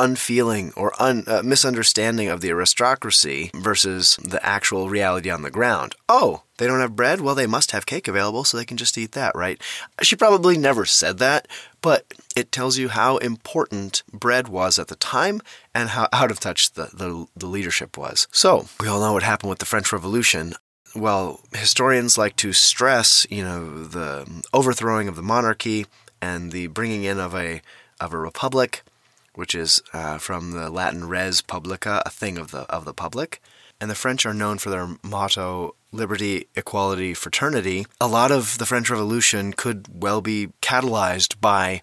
unfeeling 0.00 0.72
or 0.76 0.92
un, 1.00 1.24
uh, 1.26 1.42
misunderstanding 1.44 2.28
of 2.28 2.40
the 2.40 2.50
aristocracy 2.50 3.50
versus 3.54 4.16
the 4.16 4.44
actual 4.44 4.88
reality 4.88 5.30
on 5.30 5.42
the 5.42 5.50
ground. 5.50 5.94
Oh, 6.08 6.42
they 6.56 6.66
don't 6.66 6.80
have 6.80 6.96
bread? 6.96 7.20
Well, 7.20 7.34
they 7.34 7.46
must 7.46 7.72
have 7.72 7.84
cake 7.84 8.08
available, 8.08 8.44
so 8.44 8.56
they 8.56 8.64
can 8.64 8.78
just 8.78 8.96
eat 8.96 9.12
that, 9.12 9.34
right? 9.34 9.60
She 10.02 10.16
probably 10.16 10.56
never 10.56 10.86
said 10.86 11.18
that, 11.18 11.46
but 11.82 12.14
it 12.34 12.50
tells 12.50 12.78
you 12.78 12.88
how 12.88 13.18
important 13.18 14.02
bread 14.12 14.48
was 14.48 14.78
at 14.78 14.88
the 14.88 14.96
time 14.96 15.42
and 15.74 15.90
how 15.90 16.08
out 16.12 16.30
of 16.30 16.40
touch 16.40 16.72
the, 16.72 16.90
the, 16.94 17.26
the 17.36 17.46
leadership 17.46 17.98
was. 17.98 18.26
So, 18.32 18.66
we 18.80 18.88
all 18.88 19.00
know 19.00 19.12
what 19.12 19.22
happened 19.22 19.50
with 19.50 19.58
the 19.58 19.66
French 19.66 19.92
Revolution 19.92 20.54
well, 20.94 21.40
historians 21.52 22.18
like 22.18 22.36
to 22.36 22.52
stress, 22.52 23.26
you 23.30 23.44
know, 23.44 23.84
the 23.84 24.44
overthrowing 24.52 25.08
of 25.08 25.16
the 25.16 25.22
monarchy 25.22 25.86
and 26.20 26.52
the 26.52 26.66
bringing 26.68 27.04
in 27.04 27.18
of 27.18 27.34
a 27.34 27.62
of 28.00 28.12
a 28.12 28.18
republic 28.18 28.82
which 29.34 29.54
is 29.54 29.80
uh, 29.92 30.18
from 30.18 30.52
the 30.52 30.70
Latin 30.70 31.08
res 31.08 31.40
publica, 31.40 32.02
a 32.04 32.10
thing 32.10 32.36
of 32.36 32.50
the 32.50 32.60
of 32.62 32.84
the 32.84 32.94
public. 32.94 33.40
And 33.80 33.90
the 33.90 33.94
French 33.94 34.26
are 34.26 34.34
known 34.34 34.58
for 34.58 34.68
their 34.68 34.88
motto 35.02 35.74
liberty, 35.92 36.46
equality, 36.54 37.14
fraternity. 37.14 37.86
A 38.00 38.06
lot 38.06 38.30
of 38.30 38.58
the 38.58 38.66
French 38.66 38.90
Revolution 38.90 39.54
could 39.54 39.86
well 39.92 40.20
be 40.20 40.48
catalyzed 40.60 41.40
by 41.40 41.80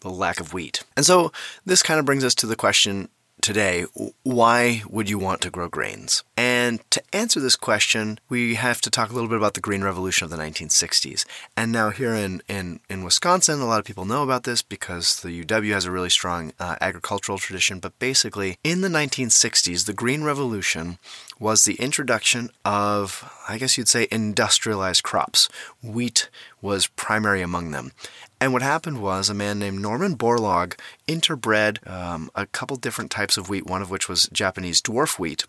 the 0.00 0.08
lack 0.08 0.40
of 0.40 0.54
wheat. 0.54 0.82
And 0.96 1.04
so 1.04 1.32
this 1.66 1.82
kind 1.82 2.00
of 2.00 2.06
brings 2.06 2.24
us 2.24 2.34
to 2.36 2.46
the 2.46 2.56
question 2.56 3.08
today, 3.44 3.84
why 4.22 4.82
would 4.88 5.10
you 5.10 5.18
want 5.18 5.42
to 5.42 5.50
grow 5.50 5.68
grains? 5.68 6.24
And 6.34 6.80
to 6.90 7.02
answer 7.12 7.40
this 7.40 7.56
question, 7.56 8.18
we 8.30 8.54
have 8.54 8.80
to 8.80 8.90
talk 8.90 9.10
a 9.10 9.12
little 9.12 9.28
bit 9.28 9.36
about 9.36 9.52
the 9.52 9.60
Green 9.60 9.84
Revolution 9.84 10.24
of 10.24 10.30
the 10.30 10.38
1960s. 10.38 11.26
And 11.54 11.70
now, 11.70 11.90
here 11.90 12.14
in, 12.14 12.42
in, 12.48 12.80
in 12.88 13.04
Wisconsin, 13.04 13.60
a 13.60 13.66
lot 13.66 13.80
of 13.80 13.84
people 13.84 14.06
know 14.06 14.22
about 14.22 14.44
this 14.44 14.62
because 14.62 15.20
the 15.20 15.44
UW 15.44 15.74
has 15.74 15.84
a 15.84 15.90
really 15.90 16.08
strong 16.08 16.54
uh, 16.58 16.76
agricultural 16.80 17.36
tradition. 17.36 17.80
But 17.80 17.98
basically, 17.98 18.56
in 18.64 18.80
the 18.80 18.88
1960s, 18.88 19.84
the 19.84 19.92
Green 19.92 20.24
Revolution 20.24 20.98
was 21.38 21.64
the 21.64 21.74
introduction 21.74 22.50
of, 22.64 23.30
I 23.48 23.58
guess 23.58 23.76
you'd 23.76 23.88
say, 23.88 24.06
industrialized 24.10 25.02
crops. 25.02 25.48
Wheat 25.82 26.28
was 26.62 26.86
primary 26.86 27.42
among 27.42 27.72
them. 27.72 27.92
And 28.40 28.52
what 28.52 28.62
happened 28.62 29.02
was 29.02 29.28
a 29.28 29.34
man 29.34 29.58
named 29.58 29.80
Norman 29.80 30.16
Borlaug 30.16 30.78
interbred 31.08 31.88
um, 31.90 32.30
a 32.34 32.46
couple 32.46 32.76
different 32.76 33.10
types 33.10 33.36
of 33.36 33.48
wheat, 33.48 33.66
one 33.66 33.82
of 33.82 33.90
which 33.90 34.08
was 34.08 34.28
Japanese 34.32 34.82
dwarf 34.82 35.18
wheat. 35.18 35.44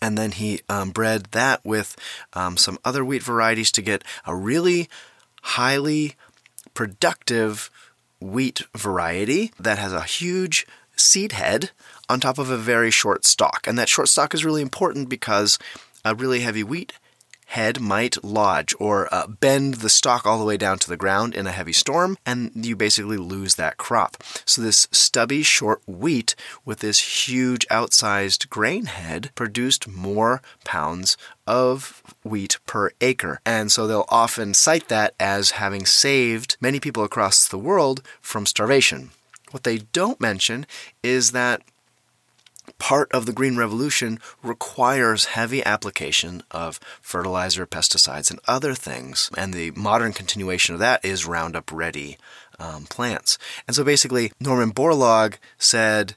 And 0.00 0.18
then 0.18 0.32
he 0.32 0.60
um, 0.68 0.90
bred 0.90 1.26
that 1.32 1.64
with 1.64 1.96
um, 2.32 2.56
some 2.56 2.78
other 2.84 3.04
wheat 3.04 3.22
varieties 3.22 3.70
to 3.72 3.82
get 3.82 4.02
a 4.26 4.34
really 4.34 4.88
highly 5.42 6.14
productive 6.74 7.70
wheat 8.20 8.62
variety 8.74 9.52
that 9.58 9.78
has 9.78 9.92
a 9.92 10.02
huge 10.02 10.66
seed 10.96 11.32
head 11.32 11.70
on 12.12 12.20
top 12.20 12.36
of 12.36 12.50
a 12.50 12.58
very 12.58 12.90
short 12.90 13.24
stalk. 13.24 13.66
And 13.66 13.78
that 13.78 13.88
short 13.88 14.08
stalk 14.08 14.34
is 14.34 14.44
really 14.44 14.60
important 14.60 15.08
because 15.08 15.58
a 16.04 16.14
really 16.14 16.40
heavy 16.40 16.62
wheat 16.62 16.92
head 17.46 17.80
might 17.80 18.22
lodge 18.24 18.74
or 18.78 19.12
uh, 19.12 19.26
bend 19.26 19.74
the 19.74 19.88
stalk 19.88 20.26
all 20.26 20.38
the 20.38 20.44
way 20.44 20.56
down 20.56 20.78
to 20.78 20.88
the 20.88 20.96
ground 20.96 21.34
in 21.34 21.46
a 21.46 21.52
heavy 21.52 21.72
storm, 21.72 22.16
and 22.24 22.50
you 22.54 22.74
basically 22.74 23.18
lose 23.18 23.56
that 23.56 23.76
crop. 23.76 24.22
So, 24.46 24.62
this 24.62 24.88
stubby, 24.90 25.42
short 25.42 25.82
wheat 25.86 26.34
with 26.64 26.78
this 26.78 27.28
huge 27.28 27.66
outsized 27.68 28.48
grain 28.48 28.86
head 28.86 29.30
produced 29.34 29.86
more 29.86 30.40
pounds 30.64 31.18
of 31.46 32.02
wheat 32.22 32.58
per 32.66 32.90
acre. 33.02 33.40
And 33.44 33.70
so 33.70 33.86
they'll 33.86 34.06
often 34.08 34.54
cite 34.54 34.88
that 34.88 35.14
as 35.20 35.52
having 35.52 35.84
saved 35.84 36.56
many 36.58 36.80
people 36.80 37.04
across 37.04 37.46
the 37.46 37.58
world 37.58 38.02
from 38.22 38.46
starvation. 38.46 39.10
What 39.50 39.64
they 39.64 39.78
don't 39.78 40.20
mention 40.20 40.66
is 41.02 41.32
that 41.32 41.62
part 42.78 43.10
of 43.12 43.26
the 43.26 43.32
Green 43.32 43.56
Revolution 43.56 44.18
requires 44.42 45.26
heavy 45.26 45.64
application 45.64 46.42
of 46.50 46.78
fertilizer, 47.00 47.66
pesticides, 47.66 48.30
and 48.30 48.40
other 48.46 48.74
things. 48.74 49.30
And 49.36 49.52
the 49.52 49.70
modern 49.72 50.12
continuation 50.12 50.74
of 50.74 50.80
that 50.80 51.04
is 51.04 51.26
Roundup 51.26 51.70
Ready 51.72 52.18
um, 52.58 52.84
plants. 52.84 53.38
And 53.66 53.74
so 53.74 53.84
basically, 53.84 54.32
Norman 54.40 54.72
Borlaug 54.72 55.34
said 55.58 56.14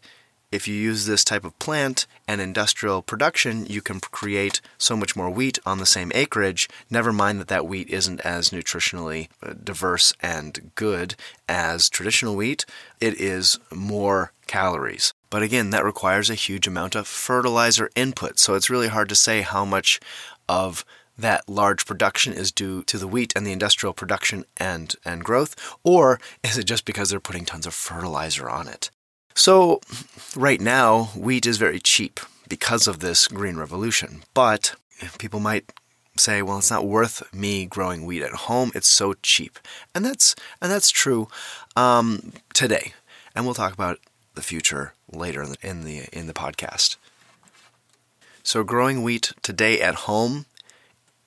if 0.52 0.68
you 0.70 0.76
use 0.76 1.06
this 1.06 1.26
type 1.26 1.44
of 1.44 1.58
plant 1.60 2.08
and 2.28 2.40
industrial 2.40 3.02
production, 3.02 3.66
you 3.66 3.82
can 3.82 4.00
create 4.00 4.62
so 4.78 4.96
much 4.96 5.16
more 5.16 5.30
wheat 5.30 5.60
on 5.66 5.80
the 5.80 5.86
same 5.86 6.14
acreage. 6.16 6.70
Never 6.90 7.12
mind 7.12 7.42
that 7.42 7.50
that 7.50 7.66
wheat 7.66 7.90
isn't 7.90 8.22
as 8.22 8.52
nutritionally 8.52 9.28
uh, 9.44 9.54
diverse 9.62 10.14
and 10.22 10.72
good 10.76 11.16
as 11.50 11.90
traditional 11.90 12.38
wheat, 12.38 12.66
it 13.02 13.20
is 13.20 13.60
more 13.74 14.32
calories. 14.48 15.14
But 15.36 15.44
again, 15.44 15.72
that 15.72 15.84
requires 15.84 16.30
a 16.30 16.34
huge 16.34 16.66
amount 16.66 16.96
of 16.96 17.10
fertilizer 17.10 17.90
input. 17.94 18.40
So 18.40 18.54
it's 18.54 18.70
really 18.70 18.88
hard 18.88 19.10
to 19.10 19.16
say 19.16 19.42
how 19.42 19.66
much 19.66 20.00
of 20.48 20.86
that 21.18 21.50
large 21.50 21.86
production 21.86 22.32
is 22.32 22.54
due 22.54 22.84
to 22.84 22.98
the 22.98 23.06
wheat 23.06 23.34
and 23.36 23.46
the 23.46 23.52
industrial 23.52 23.92
production 23.92 24.46
and, 24.56 24.96
and 25.04 25.26
growth, 25.26 25.76
or 25.84 26.22
is 26.42 26.58
it 26.58 26.64
just 26.64 26.86
because 26.86 27.10
they're 27.10 27.20
putting 27.20 27.44
tons 27.44 27.66
of 27.66 27.74
fertilizer 27.74 28.50
on 28.50 28.70
it? 28.70 28.90
So, 29.34 29.82
right 30.38 30.62
now, 30.62 31.10
wheat 31.18 31.46
is 31.46 31.58
very 31.58 31.82
cheap 31.82 32.22
because 32.48 32.88
of 32.88 33.02
this 33.02 33.28
green 33.28 33.58
revolution. 33.58 34.24
But 34.34 34.76
people 35.20 35.42
might 35.42 35.70
say, 36.16 36.44
well, 36.44 36.60
it's 36.60 36.72
not 36.72 36.88
worth 36.88 37.24
me 37.34 37.66
growing 37.66 38.06
wheat 38.06 38.24
at 38.24 38.46
home. 38.48 38.72
It's 38.74 38.88
so 38.88 39.16
cheap, 39.22 39.60
and 39.94 40.06
that's 40.06 40.34
and 40.62 40.72
that's 40.72 40.92
true 40.92 41.28
um, 41.76 42.32
today. 42.54 42.94
And 43.36 43.44
we'll 43.44 43.54
talk 43.54 43.74
about 43.74 44.00
the 44.36 44.42
future 44.42 44.94
later 45.12 45.46
in 45.62 45.84
the, 45.84 46.08
in 46.12 46.28
the 46.28 46.34
podcast. 46.34 46.98
So 48.44 48.64
growing 48.64 49.02
wheat 49.02 49.32
today 49.42 49.82
at 49.82 49.96
home 49.96 50.46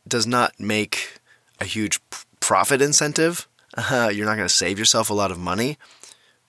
does 0.07 0.27
not 0.27 0.59
make 0.59 1.19
a 1.61 1.65
huge 1.65 2.01
profit 2.41 2.81
incentive. 2.81 3.49
Uh, 3.77 4.11
you're 4.13 4.27
not 4.27 4.37
going 4.37 4.49
to 4.49 4.55
save 4.55 4.79
yourself 4.79 5.11
a 5.11 5.15
lot 5.15 5.31
of 5.31 5.39
money, 5.39 5.79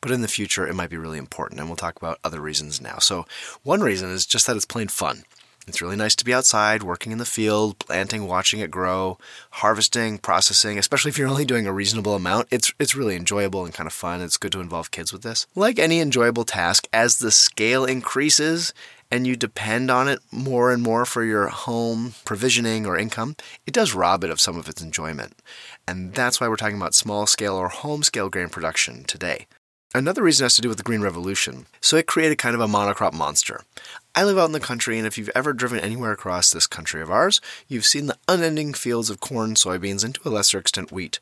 but 0.01 0.11
in 0.11 0.21
the 0.21 0.27
future 0.27 0.67
it 0.67 0.75
might 0.75 0.89
be 0.89 0.97
really 0.97 1.17
important. 1.17 1.59
And 1.59 1.67
we'll 1.69 1.75
talk 1.75 1.97
about 1.97 2.19
other 2.23 2.39
reasons 2.39 2.79
now. 2.79 2.99
So 2.99 3.25
one 3.63 3.81
reason 3.81 4.11
is 4.11 4.25
just 4.25 4.47
that 4.47 4.55
it's 4.55 4.65
plain 4.65 4.87
fun. 4.87 5.23
It's 5.67 5.81
really 5.81 5.95
nice 5.95 6.15
to 6.15 6.25
be 6.25 6.33
outside, 6.33 6.81
working 6.81 7.11
in 7.11 7.19
the 7.19 7.25
field, 7.25 7.77
planting, 7.77 8.27
watching 8.27 8.59
it 8.59 8.71
grow, 8.71 9.17
harvesting, 9.51 10.17
processing, 10.17 10.79
especially 10.79 11.09
if 11.09 11.17
you're 11.17 11.27
only 11.27 11.45
doing 11.45 11.67
a 11.67 11.73
reasonable 11.73 12.15
amount. 12.15 12.47
It's 12.49 12.73
it's 12.79 12.95
really 12.95 13.15
enjoyable 13.15 13.65
and 13.65 13.73
kind 13.73 13.85
of 13.85 13.93
fun. 13.93 14.21
It's 14.21 14.37
good 14.37 14.51
to 14.53 14.61
involve 14.61 14.91
kids 14.91 15.13
with 15.13 15.21
this. 15.21 15.45
Like 15.55 15.77
any 15.77 15.99
enjoyable 15.99 16.43
task, 16.43 16.87
as 16.91 17.19
the 17.19 17.31
scale 17.31 17.85
increases 17.85 18.73
and 19.11 19.25
you 19.25 19.35
depend 19.35 19.89
on 19.89 20.07
it 20.07 20.19
more 20.31 20.71
and 20.71 20.83
more 20.83 21.05
for 21.05 21.23
your 21.23 21.47
home 21.47 22.13
provisioning 22.25 22.85
or 22.85 22.97
income, 22.97 23.35
it 23.65 23.73
does 23.73 23.93
rob 23.93 24.23
it 24.23 24.29
of 24.29 24.39
some 24.39 24.57
of 24.57 24.69
its 24.69 24.81
enjoyment. 24.81 25.33
And 25.87 26.13
that's 26.13 26.39
why 26.39 26.47
we're 26.47 26.55
talking 26.55 26.77
about 26.77 26.93
small 26.93 27.25
scale 27.25 27.55
or 27.55 27.69
home 27.69 28.03
scale 28.03 28.29
grain 28.29 28.49
production 28.49 29.03
today. 29.03 29.47
Another 29.95 30.21
reason 30.21 30.45
has 30.45 30.53
to 30.55 30.61
do 30.61 30.69
with 30.69 30.77
the 30.77 30.83
Green 30.83 31.01
Revolution. 31.01 31.65
So 31.81 31.97
it 31.97 32.05
created 32.05 32.37
kind 32.37 32.53
of 32.53 32.61
a 32.61 32.67
monocrop 32.67 33.11
monster. 33.11 33.61
I 34.13 34.23
live 34.23 34.37
out 34.37 34.45
in 34.45 34.51
the 34.51 34.59
country, 34.59 34.99
and 34.99 35.07
if 35.07 35.17
you've 35.17 35.31
ever 35.33 35.51
driven 35.51 35.79
anywhere 35.79 36.11
across 36.11 36.51
this 36.51 36.67
country 36.67 37.01
of 37.01 37.09
ours, 37.09 37.41
you've 37.67 37.87
seen 37.87 38.05
the 38.05 38.17
unending 38.27 38.75
fields 38.75 39.09
of 39.09 39.19
corn, 39.19 39.55
soybeans, 39.55 40.05
and 40.05 40.13
to 40.13 40.27
a 40.27 40.29
lesser 40.29 40.59
extent 40.59 40.91
wheat. 40.91 41.17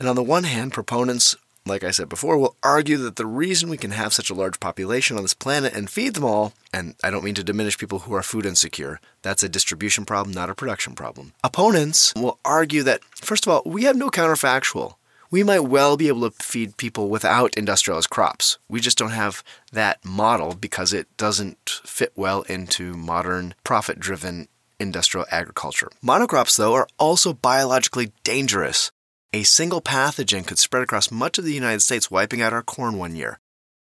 And 0.00 0.08
on 0.08 0.16
the 0.16 0.24
one 0.24 0.42
hand, 0.42 0.72
proponents, 0.72 1.36
like 1.64 1.84
I 1.84 1.92
said 1.92 2.08
before, 2.08 2.36
will 2.36 2.56
argue 2.64 2.96
that 2.96 3.14
the 3.14 3.26
reason 3.26 3.68
we 3.68 3.76
can 3.76 3.92
have 3.92 4.12
such 4.12 4.28
a 4.28 4.34
large 4.34 4.58
population 4.58 5.16
on 5.16 5.22
this 5.22 5.32
planet 5.32 5.72
and 5.72 5.88
feed 5.88 6.14
them 6.14 6.24
all, 6.24 6.52
and 6.72 6.96
I 7.04 7.10
don't 7.10 7.22
mean 7.22 7.36
to 7.36 7.44
diminish 7.44 7.78
people 7.78 8.00
who 8.00 8.14
are 8.14 8.24
food 8.24 8.44
insecure, 8.44 8.98
that's 9.22 9.44
a 9.44 9.48
distribution 9.48 10.04
problem, 10.04 10.34
not 10.34 10.50
a 10.50 10.54
production 10.56 10.96
problem. 10.96 11.32
Opponents 11.44 12.12
will 12.16 12.40
argue 12.44 12.82
that, 12.82 13.04
first 13.14 13.46
of 13.46 13.52
all, 13.52 13.62
we 13.64 13.84
have 13.84 13.94
no 13.94 14.10
counterfactual 14.10 14.94
we 15.30 15.42
might 15.42 15.60
well 15.60 15.96
be 15.96 16.08
able 16.08 16.28
to 16.28 16.42
feed 16.42 16.76
people 16.76 17.08
without 17.08 17.54
industrialized 17.56 18.10
crops. 18.10 18.58
We 18.68 18.80
just 18.80 18.98
don't 18.98 19.10
have 19.10 19.44
that 19.72 20.04
model 20.04 20.54
because 20.54 20.92
it 20.92 21.14
doesn't 21.16 21.80
fit 21.84 22.12
well 22.16 22.42
into 22.42 22.94
modern 22.94 23.54
profit 23.62 24.00
driven 24.00 24.48
industrial 24.80 25.26
agriculture. 25.30 25.90
Monocrops, 26.04 26.56
though, 26.56 26.74
are 26.74 26.88
also 26.98 27.32
biologically 27.32 28.12
dangerous. 28.24 28.90
A 29.32 29.44
single 29.44 29.80
pathogen 29.80 30.44
could 30.44 30.58
spread 30.58 30.82
across 30.82 31.10
much 31.10 31.38
of 31.38 31.44
the 31.44 31.54
United 31.54 31.80
States, 31.80 32.10
wiping 32.10 32.42
out 32.42 32.52
our 32.52 32.62
corn 32.62 32.98
one 32.98 33.14
year. 33.14 33.38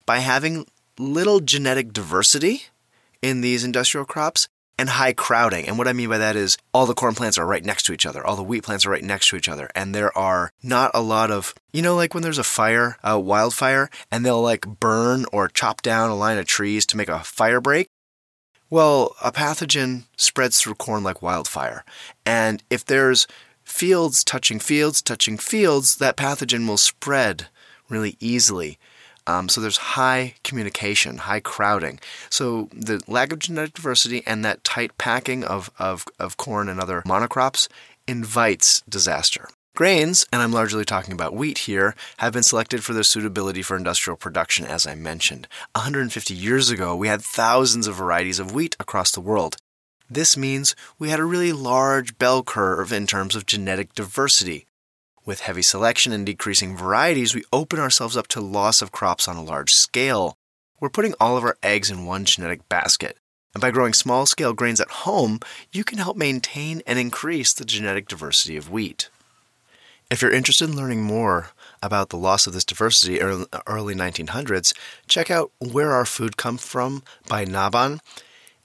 By 0.06 0.18
having 0.18 0.66
little 0.98 1.40
genetic 1.40 1.92
diversity 1.92 2.64
in 3.20 3.40
these 3.40 3.64
industrial 3.64 4.04
crops, 4.04 4.48
and 4.82 4.90
high 4.90 5.12
crowding. 5.12 5.68
And 5.68 5.78
what 5.78 5.86
I 5.86 5.92
mean 5.92 6.08
by 6.08 6.18
that 6.18 6.34
is 6.34 6.58
all 6.74 6.86
the 6.86 6.92
corn 6.92 7.14
plants 7.14 7.38
are 7.38 7.46
right 7.46 7.64
next 7.64 7.84
to 7.84 7.92
each 7.92 8.04
other, 8.04 8.26
all 8.26 8.34
the 8.34 8.42
wheat 8.42 8.64
plants 8.64 8.84
are 8.84 8.90
right 8.90 9.04
next 9.04 9.28
to 9.28 9.36
each 9.36 9.48
other, 9.48 9.70
and 9.76 9.94
there 9.94 10.16
are 10.18 10.50
not 10.60 10.90
a 10.92 11.00
lot 11.00 11.30
of, 11.30 11.54
you 11.72 11.82
know, 11.82 11.94
like 11.94 12.14
when 12.14 12.24
there's 12.24 12.36
a 12.36 12.42
fire, 12.42 12.96
a 13.04 13.16
wildfire, 13.16 13.88
and 14.10 14.26
they'll 14.26 14.42
like 14.42 14.66
burn 14.80 15.24
or 15.32 15.46
chop 15.46 15.82
down 15.82 16.10
a 16.10 16.16
line 16.16 16.36
of 16.36 16.46
trees 16.46 16.84
to 16.86 16.96
make 16.96 17.08
a 17.08 17.20
fire 17.20 17.60
break. 17.60 17.86
Well, 18.70 19.14
a 19.22 19.30
pathogen 19.30 20.06
spreads 20.16 20.60
through 20.60 20.74
corn 20.74 21.04
like 21.04 21.22
wildfire. 21.22 21.84
And 22.26 22.64
if 22.68 22.84
there's 22.84 23.28
fields 23.62 24.24
touching 24.24 24.58
fields 24.58 25.00
touching 25.00 25.38
fields, 25.38 25.96
that 25.98 26.16
pathogen 26.16 26.66
will 26.66 26.76
spread 26.76 27.46
really 27.88 28.16
easily. 28.18 28.78
Um, 29.26 29.48
so 29.48 29.60
there's 29.60 29.76
high 29.76 30.34
communication, 30.44 31.18
high 31.18 31.40
crowding. 31.40 32.00
So 32.30 32.68
the 32.72 33.02
lack 33.06 33.32
of 33.32 33.38
genetic 33.38 33.74
diversity 33.74 34.22
and 34.26 34.44
that 34.44 34.64
tight 34.64 34.96
packing 34.98 35.44
of, 35.44 35.70
of, 35.78 36.04
of 36.18 36.36
corn 36.36 36.68
and 36.68 36.80
other 36.80 37.02
monocrops 37.02 37.68
invites 38.06 38.82
disaster. 38.88 39.48
Grains, 39.74 40.26
and 40.30 40.42
I'm 40.42 40.52
largely 40.52 40.84
talking 40.84 41.14
about 41.14 41.34
wheat 41.34 41.58
here, 41.58 41.94
have 42.18 42.34
been 42.34 42.42
selected 42.42 42.84
for 42.84 42.92
their 42.92 43.02
suitability 43.02 43.62
for 43.62 43.74
industrial 43.74 44.18
production, 44.18 44.66
as 44.66 44.86
I 44.86 44.94
mentioned. 44.94 45.48
150 45.74 46.34
years 46.34 46.68
ago, 46.68 46.94
we 46.94 47.08
had 47.08 47.22
thousands 47.22 47.86
of 47.86 47.94
varieties 47.94 48.38
of 48.38 48.52
wheat 48.52 48.76
across 48.78 49.10
the 49.10 49.22
world. 49.22 49.56
This 50.10 50.36
means 50.36 50.76
we 50.98 51.08
had 51.08 51.20
a 51.20 51.24
really 51.24 51.54
large 51.54 52.18
bell 52.18 52.42
curve 52.42 52.92
in 52.92 53.06
terms 53.06 53.34
of 53.34 53.46
genetic 53.46 53.94
diversity. 53.94 54.66
With 55.24 55.40
heavy 55.40 55.62
selection 55.62 56.12
and 56.12 56.26
decreasing 56.26 56.76
varieties, 56.76 57.32
we 57.32 57.44
open 57.52 57.78
ourselves 57.78 58.16
up 58.16 58.26
to 58.28 58.40
loss 58.40 58.82
of 58.82 58.90
crops 58.90 59.28
on 59.28 59.36
a 59.36 59.44
large 59.44 59.72
scale. 59.72 60.36
We're 60.80 60.88
putting 60.88 61.14
all 61.20 61.36
of 61.36 61.44
our 61.44 61.56
eggs 61.62 61.92
in 61.92 62.04
one 62.04 62.24
genetic 62.24 62.68
basket. 62.68 63.16
And 63.54 63.60
by 63.60 63.70
growing 63.70 63.92
small 63.92 64.26
scale 64.26 64.52
grains 64.52 64.80
at 64.80 64.90
home, 64.90 65.38
you 65.70 65.84
can 65.84 65.98
help 65.98 66.16
maintain 66.16 66.82
and 66.88 66.98
increase 66.98 67.52
the 67.52 67.64
genetic 67.64 68.08
diversity 68.08 68.56
of 68.56 68.68
wheat. 68.68 69.10
If 70.10 70.22
you're 70.22 70.32
interested 70.32 70.68
in 70.68 70.76
learning 70.76 71.02
more 71.02 71.50
about 71.84 72.08
the 72.08 72.16
loss 72.16 72.48
of 72.48 72.52
this 72.52 72.64
diversity 72.64 73.20
in 73.20 73.28
the 73.28 73.62
early 73.68 73.94
1900s, 73.94 74.74
check 75.06 75.30
out 75.30 75.52
Where 75.60 75.92
Our 75.92 76.04
Food 76.04 76.36
Comes 76.36 76.66
From 76.66 77.04
by 77.28 77.44
Nabhan. 77.44 78.00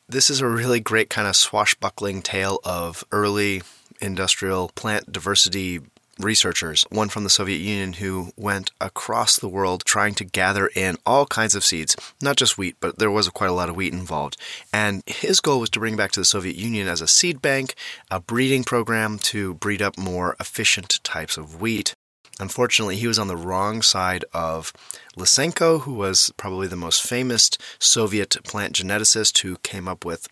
This 0.10 0.32
is 0.32 0.42
a 0.42 0.48
really 0.48 0.80
great 0.80 1.12
kind 1.12 1.28
of 1.28 1.36
swashbuckling 1.36 2.24
tale 2.24 2.60
of 2.64 3.04
early 3.12 3.62
industrial 4.02 4.72
plant 4.74 5.12
diversity 5.12 5.82
researchers, 6.20 6.86
one 6.90 7.10
from 7.10 7.24
the 7.24 7.30
Soviet 7.30 7.60
Union 7.60 7.94
who 7.94 8.32
went 8.36 8.72
across 8.82 9.38
the 9.38 9.50
world 9.50 9.84
trying 9.86 10.14
to 10.16 10.26
gather 10.26 10.68
in 10.76 10.98
all 11.06 11.26
kinds 11.26 11.56
of 11.56 11.64
seeds, 11.64 11.96
not 12.22 12.38
just 12.38 12.58
wheat, 12.58 12.76
but 12.80 13.00
there 13.00 13.12
was 13.12 13.30
quite 13.30 13.50
a 13.50 13.54
lot 13.54 13.70
of 13.70 13.76
wheat 13.76 13.94
involved. 13.94 14.38
And 14.74 15.04
his 15.06 15.40
goal 15.40 15.60
was 15.60 15.70
to 15.72 15.80
bring 15.80 15.96
back 15.96 16.12
to 16.14 16.20
the 16.20 16.26
Soviet 16.26 16.56
Union 16.56 16.88
as 16.88 17.02
a 17.02 17.08
seed 17.08 17.42
bank, 17.42 17.76
a 18.10 18.20
breeding 18.20 18.64
program 18.64 19.20
to 19.20 19.56
breed 19.56 19.82
up 19.82 19.98
more 19.98 20.36
efficient 20.40 21.00
types 21.04 21.38
of 21.38 21.62
wheat. 21.62 21.96
Unfortunately, 22.40 22.98
he 22.98 23.08
was 23.08 23.18
on 23.18 23.28
the 23.28 23.38
wrong 23.38 23.82
side 23.82 24.24
of 24.34 24.72
Lysenko, 25.18 25.82
who 25.82 25.94
was 25.94 26.32
probably 26.38 26.68
the 26.68 26.76
most 26.76 27.02
famous 27.02 27.50
Soviet 27.80 28.38
plant 28.44 28.76
geneticist 28.76 29.40
who 29.40 29.58
came 29.58 29.88
up 29.88 30.06
with 30.06 30.28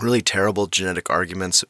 really 0.00 0.22
terrible 0.22 0.66
genetic 0.66 1.08
arguments 1.08 1.64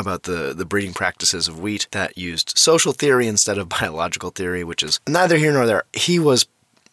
about 0.00 0.24
the, 0.24 0.52
the 0.54 0.64
breeding 0.64 0.94
practices 0.94 1.46
of 1.46 1.60
wheat 1.60 1.86
that 1.92 2.18
used 2.18 2.58
social 2.58 2.92
theory 2.92 3.26
instead 3.26 3.58
of 3.58 3.68
biological 3.80 4.30
theory, 4.30 4.64
which 4.64 4.82
is 4.82 5.00
neither 5.08 5.36
here 5.36 5.52
nor 5.52 5.66
there. 5.66 5.84
He 5.92 6.18
was 6.18 6.46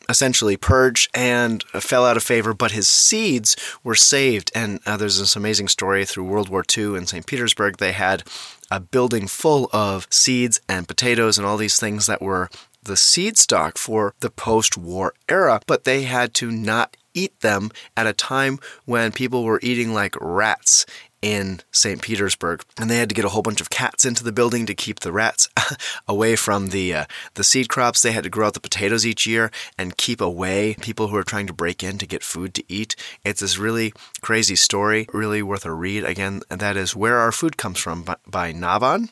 essentially 0.10 0.56
purged 0.56 1.10
and 1.14 1.64
fell 1.64 2.06
out 2.06 2.18
of 2.18 2.24
favor, 2.24 2.54
but 2.54 2.72
his 2.72 2.88
seeds 2.88 3.56
were 3.84 3.96
saved. 3.96 4.52
And 4.56 4.80
uh, 4.86 4.98
there's 4.98 5.20
this 5.20 5.36
amazing 5.36 5.68
story 5.68 6.06
through 6.06 6.24
World 6.26 6.50
War 6.50 6.64
II 6.76 6.96
in 6.96 7.08
St. 7.08 7.26
Petersburg. 7.26 7.78
They 7.78 7.92
had 7.92 8.24
a 8.72 8.80
building 8.80 9.28
full 9.28 9.70
of 9.74 10.08
seeds 10.10 10.60
and 10.68 10.88
potatoes 10.88 11.38
and 11.38 11.46
all 11.46 11.58
these 11.58 11.80
things 11.80 12.06
that 12.06 12.22
were 12.22 12.50
the 12.84 12.98
seed 12.98 13.38
stock 13.38 13.78
for 13.78 14.14
the 14.22 14.30
post 14.30 14.78
war 14.78 15.14
era, 15.28 15.60
but 15.68 15.84
they 15.84 16.04
had 16.04 16.34
to 16.36 16.50
not 16.50 16.96
eat 17.14 17.38
them 17.42 17.70
at 17.98 18.08
a 18.08 18.14
time 18.14 18.60
when 18.86 19.12
people 19.12 19.44
were 19.44 19.60
eating 19.62 19.94
like 19.94 20.16
rats 20.22 20.86
in 21.28 21.60
St. 21.72 22.02
Petersburg, 22.02 22.64
and 22.80 22.90
they 22.90 22.98
had 22.98 23.10
to 23.10 23.16
get 23.16 23.26
a 23.26 23.30
whole 23.30 23.42
bunch 23.42 23.60
of 23.60 23.70
cats 23.70 24.06
into 24.06 24.24
the 24.24 24.32
building 24.32 24.66
to 24.66 24.74
keep 24.74 25.02
the 25.02 25.12
rats 25.12 25.50
away 26.08 26.38
from 26.38 26.70
the 26.70 26.94
uh, 26.94 27.06
the 27.34 27.44
seed 27.44 27.68
crops. 27.68 28.02
They 28.02 28.14
had 28.14 28.24
to 28.24 28.30
grow 28.30 28.48
out 28.48 28.54
the 28.54 28.62
potatoes 28.62 29.06
each 29.06 29.28
year 29.28 29.52
and 29.78 29.98
keep 29.98 30.22
away 30.22 30.78
people 30.80 31.10
who 31.10 31.18
are 31.18 31.24
trying 31.24 31.48
to 31.48 31.54
break 31.54 31.84
in 31.84 31.98
to 31.98 32.08
get 32.08 32.24
food 32.24 32.54
to 32.54 32.64
eat. 32.70 32.96
It's 33.26 33.42
this 33.42 33.58
really 33.58 33.92
crazy 34.22 34.56
story, 34.56 35.08
really 35.12 35.44
worth 35.44 35.66
a 35.66 35.74
read. 35.74 36.06
Again, 36.06 36.42
that 36.50 36.78
is 36.78 36.96
Where 36.96 37.18
Our 37.18 37.34
Food 37.34 37.58
Comes 37.58 37.80
From 37.80 38.04
by, 38.04 38.16
by 38.26 38.54
Nabhan. 38.54 39.10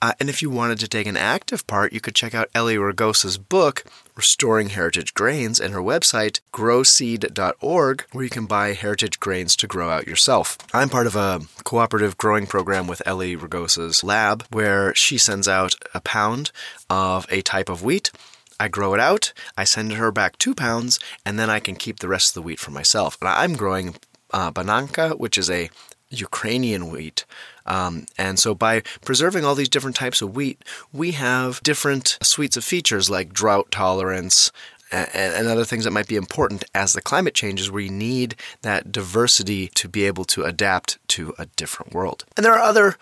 Uh, 0.00 0.12
and 0.20 0.28
if 0.28 0.42
you 0.42 0.50
wanted 0.50 0.78
to 0.78 0.88
take 0.88 1.06
an 1.06 1.16
active 1.16 1.66
part, 1.66 1.92
you 1.92 2.00
could 2.00 2.14
check 2.14 2.34
out 2.34 2.48
Eli 2.56 2.74
Rogosa's 2.74 3.36
book, 3.36 3.84
Restoring 4.18 4.70
Heritage 4.70 5.14
Grains, 5.14 5.60
and 5.60 5.72
her 5.72 5.80
website, 5.80 6.40
growseed.org, 6.52 8.04
where 8.10 8.24
you 8.24 8.28
can 8.30 8.46
buy 8.46 8.72
heritage 8.72 9.20
grains 9.20 9.54
to 9.54 9.68
grow 9.68 9.90
out 9.90 10.08
yourself. 10.08 10.58
I'm 10.74 10.88
part 10.88 11.06
of 11.06 11.14
a 11.14 11.42
cooperative 11.62 12.18
growing 12.18 12.48
program 12.48 12.88
with 12.88 13.00
Eli 13.06 13.36
Rogosa's 13.36 14.02
lab, 14.02 14.44
where 14.50 14.92
she 14.96 15.18
sends 15.18 15.46
out 15.46 15.76
a 15.94 16.00
pound 16.00 16.50
of 16.90 17.26
a 17.30 17.42
type 17.42 17.68
of 17.68 17.84
wheat. 17.84 18.10
I 18.58 18.66
grow 18.66 18.92
it 18.92 18.98
out, 18.98 19.32
I 19.56 19.62
send 19.62 19.92
her 19.92 20.10
back 20.10 20.36
two 20.36 20.52
pounds, 20.52 20.98
and 21.24 21.38
then 21.38 21.48
I 21.48 21.60
can 21.60 21.76
keep 21.76 22.00
the 22.00 22.08
rest 22.08 22.30
of 22.30 22.34
the 22.34 22.42
wheat 22.42 22.58
for 22.58 22.72
myself. 22.72 23.16
And 23.20 23.28
I'm 23.28 23.54
growing 23.54 23.94
uh, 24.32 24.50
Bananka, 24.50 25.16
which 25.16 25.38
is 25.38 25.48
a 25.48 25.70
Ukrainian 26.10 26.90
wheat. 26.90 27.24
Um, 27.68 28.06
and 28.16 28.38
so 28.38 28.54
by 28.54 28.82
preserving 29.04 29.44
all 29.44 29.54
these 29.54 29.68
different 29.68 29.94
types 29.94 30.20
of 30.22 30.34
wheat, 30.34 30.64
we 30.92 31.12
have 31.12 31.62
different 31.62 32.18
suites 32.22 32.56
of 32.56 32.64
features 32.64 33.08
like 33.08 33.32
drought 33.32 33.70
tolerance, 33.70 34.50
and, 34.90 35.48
other 35.48 35.64
things 35.64 35.84
that 35.84 35.90
might 35.90 36.08
be 36.08 36.16
important 36.16 36.64
as 36.74 36.92
the 36.92 37.02
climate 37.02 37.34
changes, 37.34 37.68
you 37.68 37.90
need 37.90 38.34
that 38.62 38.90
diversity 38.90 39.68
to 39.74 39.88
be 39.88 40.04
able 40.04 40.24
to 40.24 40.44
adapt 40.44 40.98
to 41.08 41.34
a 41.38 41.46
different 41.46 41.92
world. 41.92 42.24
And 42.36 42.44
there 42.44 42.54
are 42.54 42.62
other 42.62 42.96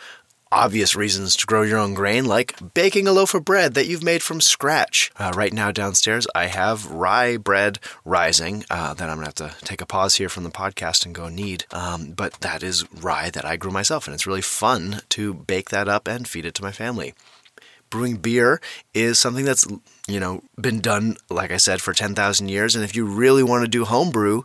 obvious 0.53 0.95
reasons 0.95 1.37
to 1.37 1.47
grow 1.47 1.63
your 1.63 1.79
own 1.79 1.95
grain, 1.95 2.25
like 2.25 2.75
baking 2.75 3.09
a 3.09 3.13
loaf 3.13 3.35
of 3.35 3.45
bread 3.45 3.75
that 3.75 3.87
you've 3.87 4.03
made 4.03 4.23
from 4.23 4.41
scratch. 4.41 5.11
Uh, 5.19 5.33
right 5.35 5.53
now, 5.53 5.71
downstairs, 5.71 6.27
I 6.35 6.47
have 6.47 6.87
rye 6.87 7.37
bread 7.37 7.79
rising 8.05 8.65
uh, 8.71 8.95
that 8.95 9.09
I'm 9.09 9.17
going 9.17 9.31
to 9.31 9.45
have 9.45 9.53
to 9.59 9.65
take 9.65 9.81
a 9.81 9.87
pause 9.87 10.17
here 10.17 10.29
from 10.29 10.45
the 10.45 10.51
podcast 10.51 11.05
and 11.05 11.15
go 11.15 11.29
knead. 11.29 11.65
Um, 11.71 12.13
but 12.13 12.35
that 12.41 12.63
is 12.63 12.91
rye 12.93 13.31
that 13.31 13.45
I 13.45 13.57
grew 13.57 13.71
myself, 13.71 14.07
and 14.07 14.15
it's 14.15 14.27
really 14.27 14.43
fun 14.43 15.03
to 15.11 15.35
bake 15.35 15.71
that 15.71 15.89
up 15.89 16.09
and 16.09 16.27
feed 16.29 16.45
it 16.45 16.55
to 16.55 16.63
my 16.63 16.73
family. 16.73 17.15
Brewing 17.89 18.17
beer 18.17 18.61
is 18.95 19.19
something 19.19 19.45
that's 19.45 19.65
you 20.09 20.19
know 20.19 20.43
been 20.61 20.81
done, 20.81 21.17
like 21.31 21.53
I 21.53 21.57
said, 21.57 21.81
for 21.81 21.93
ten 21.93 22.15
thousand 22.17 22.49
years. 22.49 22.75
And 22.75 22.85
if 22.85 22.97
you 22.97 23.07
really 23.07 23.45
want 23.45 23.63
to 23.63 23.69
do 23.69 23.85
homebrew, 23.85 24.43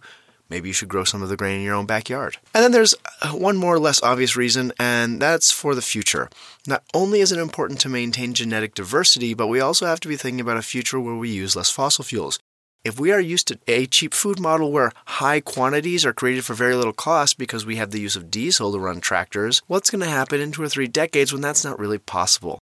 maybe 0.52 0.70
you 0.70 0.74
should 0.74 0.90
grow 0.90 1.06
some 1.06 1.24
of 1.24 1.30
the 1.30 1.38
grain 1.38 1.60
in 1.60 1.66
your 1.66 1.74
own 1.76 1.86
backyard. 1.88 2.38
And 2.54 2.64
then 2.64 2.74
there's 2.74 2.94
uh, 3.22 3.30
one 3.30 3.58
more 3.58 3.80
less 3.80 4.04
obvious 4.04 4.36
reason, 4.36 4.74
and 4.78 5.20
that's 5.20 5.50
for 5.50 5.74
the 5.74 5.82
future. 5.82 6.30
Not 6.68 6.84
only 6.94 7.22
is 7.22 7.32
it 7.32 7.40
important 7.40 7.80
to 7.80 7.90
maintain 7.90 8.34
genetic 8.34 8.76
diversity, 8.76 9.34
but 9.34 9.48
we 9.48 9.62
also 9.62 9.88
have 9.88 10.02
to 10.02 10.08
be 10.08 10.18
thinking 10.18 10.42
about 10.42 10.58
a 10.58 10.62
future 10.62 11.00
where 11.00 11.16
we 11.16 11.30
use 11.30 11.56
less 11.56 11.72
fossil 11.72 12.04
fuels. 12.04 12.38
If 12.84 13.00
we 13.00 13.12
are 13.12 13.20
used 13.22 13.48
to 13.48 13.60
a 13.68 13.86
cheap 13.86 14.14
food 14.14 14.40
model 14.40 14.72
where 14.72 14.92
high 15.06 15.40
quantities 15.40 16.04
are 16.04 16.14
created 16.14 16.44
for 16.44 16.56
very 16.56 16.76
little 16.76 16.94
cost 16.94 17.38
because 17.38 17.66
we 17.66 17.76
have 17.78 17.92
the 17.92 18.00
use 18.00 18.16
of 18.16 18.32
diesel 18.32 18.72
to 18.72 18.80
run 18.80 19.00
tractors, 19.00 19.62
what's 19.68 19.92
going 19.92 20.02
to 20.02 20.08
happen 20.08 20.42
in 20.42 20.52
two 20.52 20.64
or 20.64 20.70
three 20.70 20.88
decades 20.88 21.32
when 21.32 21.42
that's 21.42 21.64
not 21.64 21.80
really 21.80 22.00
possible? 22.00 22.60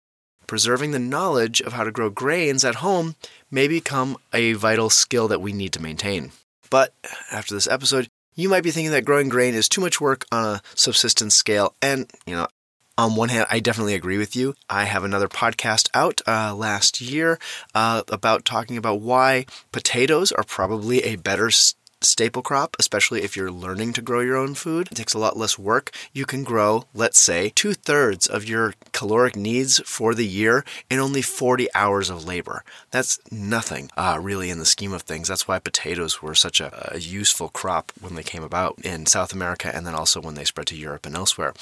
Preserving 0.48 0.92
the 0.92 1.00
knowledge 1.00 1.62
of 1.62 1.74
how 1.74 1.84
to 1.84 1.92
grow 1.92 2.10
grains 2.10 2.66
at 2.66 2.76
home 2.76 3.16
may 3.52 3.68
become 3.68 4.18
a 4.34 4.54
vital 4.54 4.90
skill 4.90 5.28
that 5.28 5.42
we 5.42 5.54
need 5.54 5.74
to 5.74 5.82
maintain. 5.82 6.32
But 6.70 6.94
after 7.32 7.54
this 7.54 7.68
episode, 7.68 8.08
you 8.36 8.50
might 8.50 8.64
be 8.64 8.72
thinking 8.72 8.92
that 8.92 9.06
growing 9.06 9.30
grain 9.30 9.56
is 9.56 9.68
too 9.68 9.82
much 9.82 10.00
work 10.00 10.26
on 10.32 10.46
a 10.46 10.62
subsistence 10.76 11.36
scale, 11.36 11.76
and 11.82 12.10
you 12.26 12.36
know, 12.36 12.48
on 12.98 13.16
one 13.16 13.30
hand, 13.30 13.46
I 13.50 13.60
definitely 13.60 13.94
agree 13.94 14.18
with 14.18 14.36
you. 14.36 14.56
I 14.70 14.86
have 14.86 15.04
another 15.04 15.28
podcast 15.28 15.90
out 15.94 16.22
uh, 16.28 16.56
last 16.56 17.00
year 17.00 17.40
uh, 17.76 18.02
about 18.10 18.44
talking 18.44 18.78
about 18.78 19.02
why 19.02 19.46
potatoes 19.72 20.32
are 20.32 20.44
probably 20.44 21.04
a 21.04 21.16
better 21.16 21.52
staple 22.02 22.42
crop, 22.42 22.76
especially 22.80 23.24
if 23.24 23.36
you're 23.36 23.52
learning 23.52 23.94
to 23.94 24.02
grow 24.02 24.20
your 24.20 24.38
own 24.38 24.54
food. 24.56 24.88
It 24.92 24.96
takes 24.96 25.14
a 25.14 25.20
lot 25.20 25.38
less 25.38 25.58
work. 25.58 25.92
You 26.14 26.26
can 26.26 26.44
grow, 26.44 26.86
let's 26.94 27.20
say, 27.20 27.52
two 27.56 27.74
thirds 27.74 28.28
of 28.28 28.48
your 28.48 28.74
caloric 28.92 29.36
needs 29.36 29.80
for 29.86 30.14
the 30.14 30.26
year 30.26 30.64
in 30.90 31.00
only 31.00 31.22
40 31.22 31.68
hours 31.74 32.10
of 32.10 32.26
labor. 32.26 32.64
That's 32.92 33.20
nothing, 33.32 33.90
uh, 33.98 34.20
really, 34.22 34.50
in 34.50 34.60
the 34.60 34.66
scheme 34.66 34.94
of 34.94 35.04
things. 35.04 35.28
That's 35.28 35.48
why 35.48 35.60
potatoes 35.60 36.22
were 36.22 36.36
such 36.36 36.60
a, 36.62 36.96
a 36.96 37.00
useful 37.00 37.50
crop 37.50 37.92
when 38.00 38.16
they 38.16 38.24
came 38.24 38.44
about 38.44 38.80
in 38.84 39.06
South 39.06 39.34
America 39.34 39.74
and 39.74 39.86
then 39.86 39.96
also 39.96 40.22
when 40.22 40.36
they 40.36 40.46
spread 40.46 40.68
to 40.68 40.76
Europe 40.76 41.06
and 41.06 41.16
elsewhere. 41.16 41.54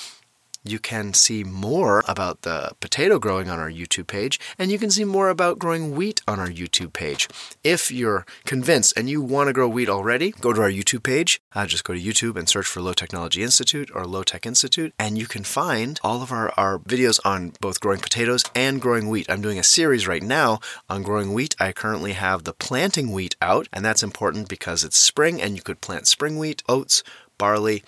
You 0.68 0.80
can 0.80 1.14
see 1.14 1.44
more 1.44 2.04
about 2.08 2.42
the 2.42 2.72
potato 2.80 3.20
growing 3.20 3.52
on 3.52 3.60
our 3.60 3.70
YouTube 3.70 4.08
page, 4.08 4.40
and 4.58 4.72
you 4.72 4.80
can 4.80 4.90
see 4.90 5.04
more 5.04 5.30
about 5.30 5.60
growing 5.60 5.96
wheat 5.96 6.22
on 6.28 6.40
our 6.40 6.48
YouTube 6.48 6.92
page. 6.92 7.30
If 7.64 7.92
you're 7.92 8.26
convinced 8.46 8.98
and 8.98 9.08
you 9.08 9.22
want 9.22 9.48
to 9.48 9.54
grow 9.54 9.68
wheat 9.68 9.90
already, 9.90 10.32
go 10.32 10.54
to 10.54 10.62
our 10.62 10.72
YouTube 10.72 11.04
page. 11.04 11.40
Uh, 11.54 11.68
just 11.68 11.84
go 11.84 11.94
to 11.94 12.02
YouTube 12.02 12.36
and 12.36 12.50
search 12.50 12.66
for 12.66 12.82
Low 12.82 12.94
Technology 12.94 13.44
Institute 13.44 13.92
or 13.94 14.08
Low 14.08 14.24
Tech 14.24 14.48
Institute, 14.48 14.92
and 14.98 15.20
you 15.20 15.28
can 15.28 15.44
find 15.44 16.00
all 16.04 16.24
of 16.24 16.32
our, 16.32 16.52
our 16.58 16.80
videos 16.80 17.20
on 17.24 17.54
both 17.62 17.80
growing 17.80 18.00
potatoes 18.00 18.44
and 18.56 18.82
growing 18.82 19.08
wheat. 19.08 19.30
I'm 19.30 19.44
doing 19.44 19.60
a 19.60 19.64
series 19.64 20.08
right 20.08 20.24
now 20.24 20.60
on 20.90 21.04
growing 21.04 21.32
wheat. 21.32 21.56
I 21.60 21.74
currently 21.74 22.14
have 22.14 22.44
the 22.44 22.54
planting 22.54 23.12
wheat 23.12 23.36
out, 23.40 23.68
and 23.72 23.86
that's 23.86 24.02
important 24.02 24.50
because 24.50 24.84
it's 24.84 24.98
spring 24.98 25.40
and 25.40 25.56
you 25.56 25.62
could 25.62 25.80
plant 25.80 26.08
spring 26.08 26.40
wheat, 26.40 26.64
oats, 26.68 27.04
barley, 27.38 27.84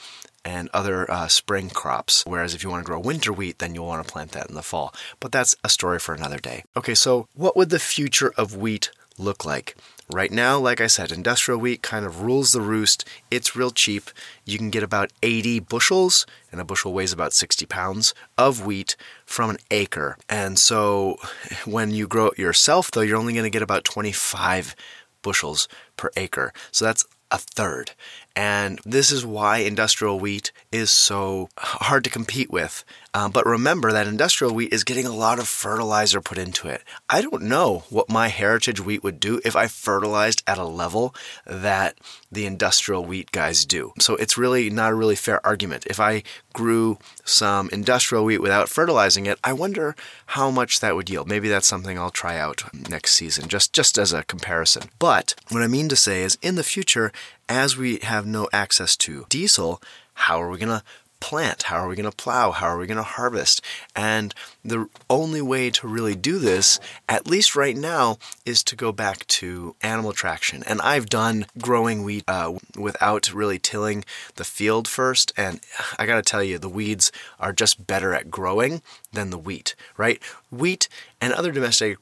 and 0.47 0.69
other 0.73 1.11
uh, 1.11 1.27
spring 1.27 1.69
crops. 1.69 2.23
Whereas 2.25 2.55
if 2.55 2.63
you 2.63 2.69
want 2.69 2.85
to 2.85 2.89
grow 2.89 2.99
winter 2.99 3.33
wheat, 3.33 3.59
then 3.59 3.75
you'll 3.75 3.85
want 3.85 4.07
to 4.07 4.11
plant 4.11 4.31
that 4.31 4.47
in 4.47 4.55
the 4.55 4.63
fall. 4.63 4.93
But 5.19 5.33
that's 5.33 5.55
a 5.61 5.69
story 5.69 5.99
for 5.99 6.15
another 6.15 6.39
day. 6.39 6.63
Okay, 6.77 6.95
so 6.95 7.27
what 7.33 7.57
would 7.57 7.69
the 7.69 7.79
future 7.79 8.33
of 8.37 8.55
wheat 8.55 8.89
look 9.17 9.43
like? 9.43 9.75
Right 10.09 10.31
now, 10.31 10.57
like 10.57 10.79
I 10.79 10.87
said, 10.87 11.11
industrial 11.11 11.59
wheat 11.59 11.81
kind 11.81 12.05
of 12.05 12.21
rules 12.21 12.53
the 12.53 12.61
roost. 12.61 13.03
It's 13.29 13.57
real 13.57 13.71
cheap. 13.71 14.09
You 14.45 14.57
can 14.57 14.69
get 14.69 14.83
about 14.83 15.11
80 15.21 15.59
bushels, 15.59 16.25
and 16.49 16.61
a 16.61 16.63
bushel 16.63 16.93
weighs 16.93 17.11
about 17.11 17.33
60 17.33 17.65
pounds 17.65 18.13
of 18.37 18.65
wheat 18.65 18.95
from 19.25 19.49
an 19.49 19.57
acre. 19.69 20.17
And 20.29 20.57
so 20.57 21.17
when 21.65 21.91
you 21.91 22.07
grow 22.07 22.27
it 22.27 22.39
yourself, 22.39 22.89
though, 22.89 23.01
you're 23.01 23.17
only 23.17 23.33
going 23.33 23.43
to 23.43 23.49
get 23.49 23.61
about 23.61 23.83
25 23.83 24.77
bushels 25.21 25.67
per 25.97 26.09
acre. 26.15 26.53
So 26.71 26.85
that's 26.85 27.03
a 27.31 27.37
third. 27.37 27.91
And 28.37 28.79
this 28.85 29.11
is 29.11 29.25
why 29.25 29.57
industrial 29.57 30.19
wheat 30.19 30.51
is 30.71 30.91
so 30.91 31.49
hard 31.57 32.03
to 32.03 32.09
compete 32.11 32.51
with. 32.51 32.85
Um, 33.15 33.31
but 33.31 33.47
remember 33.47 33.91
that 33.91 34.05
industrial 34.05 34.53
wheat 34.53 34.71
is 34.71 34.83
getting 34.83 35.07
a 35.07 35.15
lot 35.15 35.39
of 35.39 35.47
fertilizer 35.47 36.21
put 36.21 36.37
into 36.37 36.67
it. 36.67 36.83
I 37.09 37.21
don't 37.21 37.41
know 37.41 37.85
what 37.89 38.11
my 38.11 38.27
heritage 38.27 38.79
wheat 38.79 39.03
would 39.03 39.19
do 39.19 39.41
if 39.43 39.55
I 39.55 39.65
fertilized 39.65 40.43
at 40.45 40.59
a 40.59 40.65
level 40.65 41.15
that 41.47 41.97
the 42.31 42.45
industrial 42.45 43.03
wheat 43.03 43.31
guys 43.31 43.65
do. 43.65 43.93
So 43.97 44.15
it's 44.17 44.37
really 44.37 44.69
not 44.69 44.91
a 44.91 44.95
really 44.95 45.15
fair 45.15 45.43
argument. 45.43 45.87
If 45.87 45.99
I 45.99 46.21
grew 46.53 46.99
some 47.25 47.69
industrial 47.71 48.23
wheat 48.23 48.37
without 48.37 48.69
fertilizing 48.69 49.25
it, 49.25 49.39
I 49.43 49.53
wonder 49.53 49.95
how 50.27 50.51
much 50.51 50.79
that 50.81 50.95
would 50.95 51.09
yield. 51.09 51.27
Maybe 51.27 51.49
that's 51.49 51.67
something 51.67 51.97
I'll 51.97 52.11
try 52.11 52.37
out 52.37 52.65
next 52.87 53.13
season, 53.13 53.47
just, 53.47 53.73
just 53.73 53.97
as 53.97 54.13
a 54.13 54.23
comparison. 54.25 54.91
But 54.99 55.33
what 55.49 55.63
I 55.63 55.67
mean 55.67 55.89
to 55.89 55.95
say 55.95 56.21
is 56.21 56.37
in 56.43 56.55
the 56.55 56.63
future, 56.63 57.11
as 57.49 57.77
we 57.77 57.99
have 58.03 58.25
no 58.25 58.47
access 58.51 58.95
to 58.97 59.25
diesel, 59.29 59.81
how 60.13 60.41
are 60.41 60.49
we 60.49 60.57
going 60.57 60.79
to 60.79 60.83
plant? 61.19 61.63
How 61.63 61.77
are 61.77 61.87
we 61.87 61.95
going 61.95 62.09
to 62.09 62.15
plow? 62.15 62.51
How 62.51 62.67
are 62.67 62.77
we 62.77 62.87
going 62.87 62.97
to 62.97 63.03
harvest? 63.03 63.61
And 63.95 64.33
the 64.63 64.87
only 65.09 65.41
way 65.41 65.69
to 65.71 65.87
really 65.87 66.15
do 66.15 66.37
this, 66.37 66.79
at 67.09 67.27
least 67.27 67.55
right 67.55 67.75
now, 67.75 68.17
is 68.45 68.63
to 68.65 68.75
go 68.75 68.91
back 68.91 69.25
to 69.27 69.75
animal 69.81 70.13
traction. 70.13 70.63
And 70.63 70.81
I've 70.81 71.07
done 71.07 71.45
growing 71.59 72.03
wheat 72.03 72.23
uh, 72.27 72.53
without 72.77 73.33
really 73.33 73.59
tilling 73.59 74.05
the 74.35 74.43
field 74.43 74.87
first. 74.87 75.33
And 75.35 75.59
I 75.97 76.05
got 76.05 76.15
to 76.15 76.21
tell 76.21 76.43
you, 76.43 76.57
the 76.57 76.69
weeds 76.69 77.11
are 77.39 77.53
just 77.53 77.87
better 77.87 78.13
at 78.13 78.29
growing 78.29 78.81
than 79.11 79.29
the 79.29 79.37
wheat, 79.37 79.75
right? 79.97 80.21
Wheat 80.51 80.87
and 81.19 81.33
other 81.33 81.51
domestic 81.51 81.97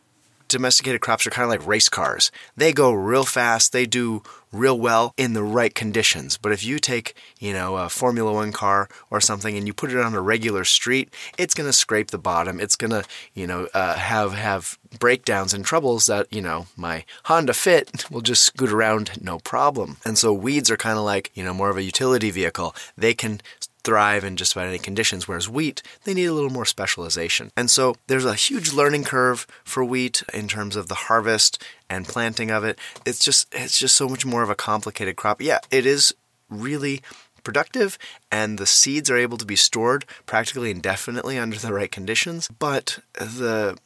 domesticated 0.56 1.02
crops 1.02 1.28
are 1.28 1.32
kind 1.32 1.44
of 1.44 1.50
like 1.50 1.68
race 1.68 1.90
cars. 1.90 2.32
They 2.56 2.72
go 2.72 2.94
real 2.94 3.26
fast, 3.26 3.74
they 3.74 3.86
do 3.86 4.24
real 4.54 4.80
well 4.80 5.14
in 5.18 5.34
the 5.34 5.44
right 5.44 5.76
conditions. 5.76 6.38
But 6.38 6.54
if 6.54 6.64
you 6.64 6.80
take, 6.80 7.14
you 7.40 7.52
know, 7.52 7.76
a 7.76 7.90
Formula 7.90 8.32
One 8.32 8.54
car 8.54 8.88
or 9.10 9.20
something 9.20 9.58
and 9.58 9.68
you 9.68 9.74
put 9.74 9.92
it 9.92 10.00
on 10.00 10.14
a 10.14 10.22
regular 10.22 10.64
street, 10.64 11.14
it's 11.38 11.54
going 11.54 11.68
to 11.68 11.74
scrape 11.74 12.12
the 12.12 12.18
bottom. 12.18 12.62
It's 12.62 12.78
going 12.78 12.92
to, 12.92 13.04
you 13.34 13.48
know, 13.48 13.68
uh, 13.74 13.96
have 13.96 14.34
have 14.34 14.80
breakdowns 14.98 15.54
and 15.54 15.66
troubles 15.66 16.06
that, 16.06 16.32
you 16.32 16.42
know, 16.42 16.68
my 16.78 17.04
Honda 17.26 17.54
Fit 17.54 18.10
will 18.12 18.22
just 18.22 18.44
scoot 18.44 18.72
around 18.72 19.22
no 19.22 19.40
problem. 19.40 19.98
And 20.06 20.18
so 20.18 20.32
weeds 20.32 20.72
are 20.72 20.78
kind 20.78 20.98
of 20.98 21.04
like, 21.04 21.32
you 21.34 21.44
know, 21.44 21.54
more 21.54 21.70
of 21.70 21.78
a 21.78 21.84
utility 21.84 22.32
vehicle. 22.32 22.74
They 22.98 23.14
can 23.14 23.42
thrive 23.86 24.24
in 24.24 24.36
just 24.36 24.54
about 24.54 24.68
any 24.68 24.80
conditions, 24.80 25.28
whereas 25.28 25.48
wheat, 25.48 25.82
they 26.04 26.14
need 26.14 26.26
a 26.26 26.34
little 26.34 26.50
more 26.50 26.66
specialization. 26.66 27.52
And 27.56 27.70
so 27.70 27.96
there's 28.08 28.26
a 28.26 28.34
huge 28.34 28.74
learning 28.74 29.04
curve 29.06 29.48
for 29.64 29.86
wheat 29.86 30.24
in 30.34 30.48
terms 30.48 30.76
of 30.76 30.88
the 30.88 30.96
harvest 30.96 31.64
and 31.90 32.06
planting 32.06 32.50
of 32.52 32.64
it. 32.64 32.80
It's 33.06 33.24
just 33.24 33.48
it's 33.54 33.80
just 33.80 33.96
so 33.96 34.10
much 34.10 34.26
more 34.26 34.44
of 34.44 34.50
a 34.50 34.56
complicated 34.56 35.16
crop. 35.16 35.42
Yeah, 35.42 35.60
it 35.72 35.86
is 35.86 36.14
really 36.50 37.02
productive 37.44 37.98
and 38.32 38.58
the 38.58 38.66
seeds 38.66 39.10
are 39.10 39.18
able 39.18 39.38
to 39.38 39.46
be 39.46 39.56
stored 39.56 40.04
practically 40.26 40.72
indefinitely 40.72 41.38
under 41.38 41.58
the 41.58 41.72
right 41.72 41.92
conditions, 41.92 42.50
but 42.60 43.00
the 43.14 43.78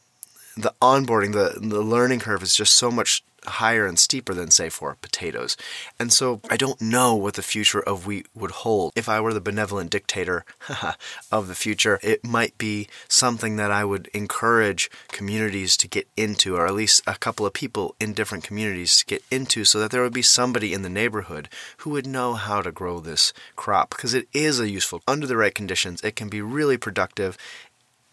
the 0.56 0.74
onboarding, 0.82 1.32
the 1.32 1.60
the 1.60 1.82
learning 1.82 2.20
curve 2.20 2.42
is 2.42 2.54
just 2.54 2.74
so 2.74 2.90
much 2.90 3.22
higher 3.44 3.86
and 3.86 3.98
steeper 3.98 4.34
than, 4.34 4.50
say, 4.50 4.68
for 4.68 4.96
potatoes. 5.00 5.56
And 5.98 6.12
so 6.12 6.40
I 6.50 6.56
don't 6.56 6.80
know 6.80 7.14
what 7.14 7.34
the 7.34 7.42
future 7.42 7.80
of 7.80 8.06
wheat 8.06 8.26
would 8.34 8.50
hold. 8.50 8.92
If 8.96 9.08
I 9.08 9.20
were 9.20 9.34
the 9.34 9.40
benevolent 9.40 9.90
dictator 9.90 10.44
of 11.32 11.48
the 11.48 11.54
future, 11.54 11.98
it 12.02 12.24
might 12.24 12.56
be 12.58 12.88
something 13.08 13.56
that 13.56 13.70
I 13.70 13.84
would 13.84 14.08
encourage 14.08 14.90
communities 15.08 15.76
to 15.78 15.88
get 15.88 16.08
into, 16.16 16.56
or 16.56 16.66
at 16.66 16.74
least 16.74 17.02
a 17.06 17.14
couple 17.14 17.46
of 17.46 17.52
people 17.52 17.94
in 18.00 18.12
different 18.12 18.44
communities 18.44 18.98
to 18.98 19.06
get 19.06 19.22
into, 19.30 19.64
so 19.64 19.78
that 19.80 19.90
there 19.90 20.02
would 20.02 20.12
be 20.12 20.22
somebody 20.22 20.72
in 20.72 20.82
the 20.82 20.88
neighborhood 20.88 21.48
who 21.78 21.90
would 21.90 22.06
know 22.06 22.34
how 22.34 22.62
to 22.62 22.72
grow 22.72 23.00
this 23.00 23.32
crop. 23.56 23.90
Because 23.90 24.14
it 24.14 24.28
is 24.32 24.60
a 24.60 24.70
useful, 24.70 25.02
under 25.06 25.26
the 25.26 25.36
right 25.36 25.54
conditions, 25.54 26.02
it 26.02 26.16
can 26.16 26.28
be 26.28 26.42
really 26.42 26.76
productive. 26.76 27.36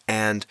And 0.07 0.45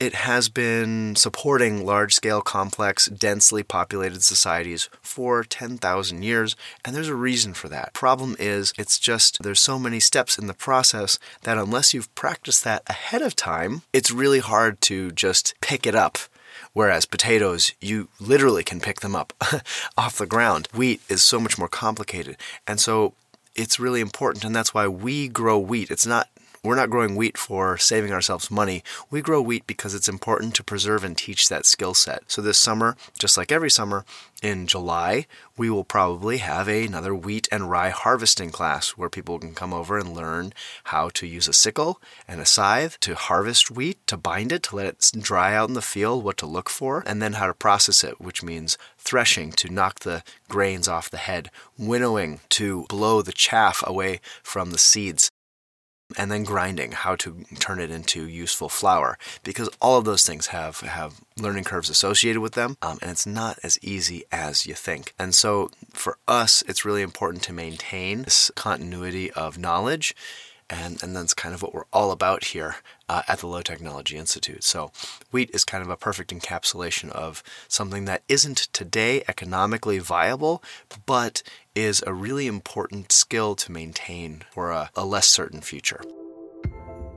it 0.00 0.14
has 0.14 0.48
been 0.48 1.14
supporting 1.14 1.84
large 1.84 2.14
scale, 2.14 2.40
complex, 2.40 3.06
densely 3.06 3.62
populated 3.62 4.22
societies 4.22 4.88
for 5.02 5.44
10,000 5.44 6.22
years, 6.22 6.56
and 6.84 6.96
there's 6.96 7.08
a 7.08 7.14
reason 7.14 7.52
for 7.52 7.68
that. 7.68 7.92
Problem 7.92 8.34
is, 8.38 8.72
it's 8.78 8.98
just 8.98 9.42
there's 9.42 9.60
so 9.60 9.78
many 9.78 10.00
steps 10.00 10.38
in 10.38 10.46
the 10.46 10.54
process 10.54 11.18
that 11.42 11.58
unless 11.58 11.92
you've 11.92 12.12
practiced 12.14 12.64
that 12.64 12.82
ahead 12.88 13.20
of 13.20 13.36
time, 13.36 13.82
it's 13.92 14.10
really 14.10 14.40
hard 14.40 14.80
to 14.80 15.10
just 15.12 15.54
pick 15.60 15.86
it 15.86 15.94
up. 15.94 16.18
Whereas 16.72 17.04
potatoes, 17.04 17.72
you 17.80 18.08
literally 18.18 18.64
can 18.64 18.80
pick 18.80 19.00
them 19.00 19.14
up 19.14 19.32
off 19.98 20.18
the 20.18 20.26
ground. 20.26 20.68
Wheat 20.72 21.00
is 21.08 21.22
so 21.22 21.40
much 21.40 21.58
more 21.58 21.68
complicated. 21.68 22.36
And 22.66 22.80
so 22.80 23.12
it's 23.54 23.80
really 23.80 24.00
important, 24.00 24.44
and 24.44 24.54
that's 24.56 24.72
why 24.72 24.86
we 24.86 25.28
grow 25.28 25.58
wheat. 25.58 25.90
It's 25.90 26.06
not 26.06 26.28
we're 26.62 26.74
not 26.74 26.90
growing 26.90 27.16
wheat 27.16 27.38
for 27.38 27.78
saving 27.78 28.12
ourselves 28.12 28.50
money. 28.50 28.82
We 29.10 29.22
grow 29.22 29.40
wheat 29.40 29.66
because 29.66 29.94
it's 29.94 30.08
important 30.08 30.54
to 30.56 30.64
preserve 30.64 31.04
and 31.04 31.16
teach 31.16 31.48
that 31.48 31.64
skill 31.64 31.94
set. 31.94 32.24
So 32.26 32.42
this 32.42 32.58
summer, 32.58 32.96
just 33.18 33.38
like 33.38 33.50
every 33.50 33.70
summer, 33.70 34.04
in 34.42 34.66
July, 34.66 35.26
we 35.56 35.70
will 35.70 35.84
probably 35.84 36.38
have 36.38 36.68
another 36.68 37.14
wheat 37.14 37.48
and 37.50 37.70
rye 37.70 37.90
harvesting 37.90 38.50
class 38.50 38.90
where 38.90 39.08
people 39.08 39.38
can 39.38 39.54
come 39.54 39.72
over 39.72 39.98
and 39.98 40.14
learn 40.14 40.52
how 40.84 41.08
to 41.10 41.26
use 41.26 41.48
a 41.48 41.52
sickle 41.52 42.00
and 42.28 42.40
a 42.40 42.46
scythe 42.46 43.00
to 43.00 43.14
harvest 43.14 43.70
wheat, 43.70 43.98
to 44.06 44.16
bind 44.16 44.52
it, 44.52 44.62
to 44.64 44.76
let 44.76 44.86
it 44.86 45.12
dry 45.18 45.54
out 45.54 45.68
in 45.68 45.74
the 45.74 45.82
field, 45.82 46.24
what 46.24 46.36
to 46.38 46.46
look 46.46 46.68
for, 46.68 47.02
and 47.06 47.22
then 47.22 47.34
how 47.34 47.46
to 47.46 47.54
process 47.54 48.04
it, 48.04 48.20
which 48.20 48.42
means 48.42 48.76
threshing 48.98 49.50
to 49.52 49.72
knock 49.72 50.00
the 50.00 50.22
grains 50.48 50.88
off 50.88 51.10
the 51.10 51.16
head, 51.16 51.50
winnowing 51.78 52.40
to 52.50 52.84
blow 52.88 53.22
the 53.22 53.32
chaff 53.32 53.82
away 53.86 54.20
from 54.42 54.72
the 54.72 54.78
seeds, 54.78 55.30
and 56.16 56.30
then 56.30 56.44
grinding, 56.44 56.92
how 56.92 57.16
to 57.16 57.44
turn 57.58 57.80
it 57.80 57.90
into 57.90 58.28
useful 58.28 58.68
flour, 58.68 59.18
because 59.42 59.68
all 59.80 59.98
of 59.98 60.04
those 60.04 60.24
things 60.24 60.48
have 60.48 60.80
have 60.80 61.20
learning 61.36 61.64
curves 61.64 61.90
associated 61.90 62.40
with 62.40 62.52
them, 62.52 62.76
um, 62.82 62.98
and 63.00 63.10
it's 63.10 63.26
not 63.26 63.58
as 63.62 63.78
easy 63.82 64.24
as 64.30 64.66
you 64.66 64.74
think. 64.74 65.14
And 65.18 65.34
so, 65.34 65.70
for 65.92 66.18
us, 66.28 66.62
it's 66.68 66.84
really 66.84 67.02
important 67.02 67.42
to 67.44 67.52
maintain 67.52 68.22
this 68.22 68.50
continuity 68.54 69.30
of 69.32 69.58
knowledge 69.58 70.14
and, 70.70 71.02
and 71.02 71.14
that's 71.14 71.34
kind 71.34 71.54
of 71.54 71.62
what 71.62 71.74
we're 71.74 71.84
all 71.92 72.12
about 72.12 72.44
here 72.44 72.76
uh, 73.08 73.22
at 73.26 73.40
the 73.40 73.46
Low 73.46 73.62
Technology 73.62 74.16
Institute. 74.16 74.62
So, 74.62 74.92
wheat 75.30 75.50
is 75.52 75.64
kind 75.64 75.82
of 75.82 75.90
a 75.90 75.96
perfect 75.96 76.32
encapsulation 76.32 77.10
of 77.10 77.42
something 77.68 78.04
that 78.04 78.22
isn't 78.28 78.68
today 78.72 79.22
economically 79.28 79.98
viable, 79.98 80.62
but 81.06 81.42
is 81.74 82.02
a 82.06 82.14
really 82.14 82.46
important 82.46 83.12
skill 83.12 83.54
to 83.56 83.72
maintain 83.72 84.44
for 84.50 84.70
a, 84.70 84.90
a 84.94 85.04
less 85.04 85.26
certain 85.26 85.60
future. 85.60 86.00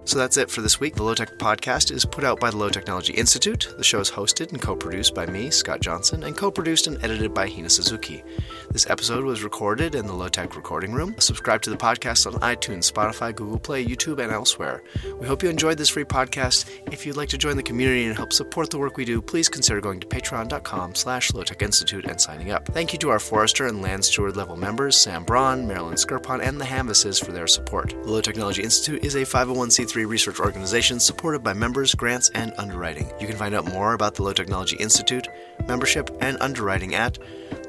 So 0.05 0.19
that's 0.19 0.35
it 0.35 0.51
for 0.51 0.61
this 0.61 0.81
week. 0.81 0.95
The 0.95 1.03
Low 1.03 1.13
Tech 1.13 1.37
Podcast 1.37 1.89
is 1.91 2.03
put 2.03 2.25
out 2.25 2.39
by 2.39 2.51
the 2.51 2.57
Low 2.57 2.69
Technology 2.69 3.13
Institute. 3.13 3.73
The 3.77 3.83
show 3.85 4.01
is 4.01 4.11
hosted 4.11 4.51
and 4.51 4.61
co 4.61 4.75
produced 4.75 5.15
by 5.15 5.25
me, 5.25 5.49
Scott 5.49 5.79
Johnson, 5.79 6.23
and 6.23 6.35
co 6.35 6.51
produced 6.51 6.87
and 6.87 7.01
edited 7.03 7.33
by 7.33 7.47
Hina 7.47 7.69
Suzuki. 7.69 8.21
This 8.69 8.89
episode 8.89 9.23
was 9.23 9.43
recorded 9.43 9.95
in 9.95 10.05
the 10.05 10.13
Low 10.13 10.27
Tech 10.27 10.55
Recording 10.57 10.93
Room. 10.93 11.15
Subscribe 11.19 11.61
to 11.61 11.69
the 11.69 11.77
podcast 11.77 12.27
on 12.27 12.39
iTunes, 12.41 12.91
Spotify, 12.91 13.33
Google 13.33 13.59
Play, 13.59 13.85
YouTube, 13.85 14.19
and 14.21 14.31
elsewhere. 14.31 14.83
We 15.19 15.27
hope 15.27 15.41
you 15.41 15.49
enjoyed 15.49 15.77
this 15.77 15.89
free 15.89 16.03
podcast. 16.03 16.69
If 16.91 17.05
you'd 17.05 17.17
like 17.17 17.29
to 17.29 17.37
join 17.37 17.55
the 17.55 17.63
community 17.63 18.05
and 18.05 18.15
help 18.15 18.33
support 18.33 18.69
the 18.71 18.79
work 18.79 18.97
we 18.97 19.05
do, 19.05 19.21
please 19.21 19.47
consider 19.47 19.79
going 19.79 20.01
to 20.01 20.07
patreon.com 20.07 20.95
slash 20.95 21.31
lowtechinstitute 21.31 22.09
and 22.09 22.19
signing 22.19 22.51
up. 22.51 22.67
Thank 22.67 22.91
you 22.91 22.99
to 22.99 23.09
our 23.09 23.19
forester 23.19 23.67
and 23.67 23.81
land 23.81 24.03
steward 24.03 24.35
level 24.35 24.57
members, 24.57 24.97
Sam 24.97 25.23
Braun, 25.23 25.65
Marilyn 25.65 25.95
Skirpon, 25.95 26.45
and 26.45 26.59
the 26.59 26.65
Hamvises 26.65 27.23
for 27.23 27.31
their 27.31 27.47
support. 27.47 27.91
The 27.91 28.11
Low 28.11 28.21
Technology 28.21 28.63
Institute 28.63 29.05
is 29.05 29.15
a 29.15 29.21
oh 29.21 29.63
501c3 29.93 30.07
research 30.07 30.39
organization 30.39 30.99
supported 30.99 31.43
by 31.43 31.53
members, 31.53 31.95
grants, 31.95 32.29
and 32.29 32.53
underwriting. 32.57 33.11
You 33.19 33.27
can 33.27 33.37
find 33.37 33.55
out 33.55 33.65
more 33.65 33.93
about 33.93 34.15
the 34.15 34.23
Low 34.23 34.33
Technology 34.33 34.75
Institute, 34.77 35.27
membership, 35.67 36.09
and 36.21 36.37
underwriting 36.41 36.95
at 36.95 37.17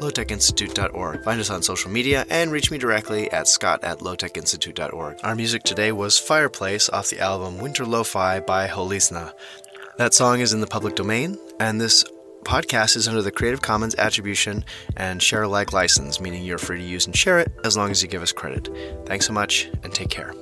lowtechinstitute.org. 0.00 1.24
Find 1.24 1.40
us 1.40 1.50
on 1.50 1.62
social 1.62 1.90
media 1.90 2.26
and 2.30 2.50
reach 2.50 2.70
me 2.70 2.78
directly 2.78 3.30
at 3.30 3.48
scott 3.48 3.84
at 3.84 3.98
lowtechinstitute.org. 3.98 5.20
Our 5.22 5.34
music 5.34 5.62
today 5.62 5.92
was 5.92 6.18
Fireplace 6.18 6.88
off 6.88 7.10
the 7.10 7.20
album 7.20 7.58
Winter 7.58 7.84
Lo-Fi 7.84 8.40
by 8.40 8.66
Holizna. 8.66 9.32
That 9.98 10.14
song 10.14 10.40
is 10.40 10.52
in 10.52 10.60
the 10.60 10.66
public 10.66 10.96
domain, 10.96 11.38
and 11.60 11.80
this 11.80 12.04
podcast 12.42 12.96
is 12.96 13.08
under 13.08 13.22
the 13.22 13.30
Creative 13.30 13.62
Commons 13.62 13.94
Attribution 13.94 14.64
and 14.96 15.22
Share 15.22 15.44
Alike 15.44 15.72
license, 15.72 16.20
meaning 16.20 16.44
you're 16.44 16.58
free 16.58 16.78
to 16.78 16.84
use 16.84 17.06
and 17.06 17.16
share 17.16 17.38
it 17.38 17.52
as 17.64 17.76
long 17.76 17.90
as 17.90 18.02
you 18.02 18.08
give 18.08 18.22
us 18.22 18.32
credit. 18.32 18.68
Thanks 19.06 19.26
so 19.26 19.32
much, 19.32 19.70
and 19.82 19.94
take 19.94 20.10
care. 20.10 20.34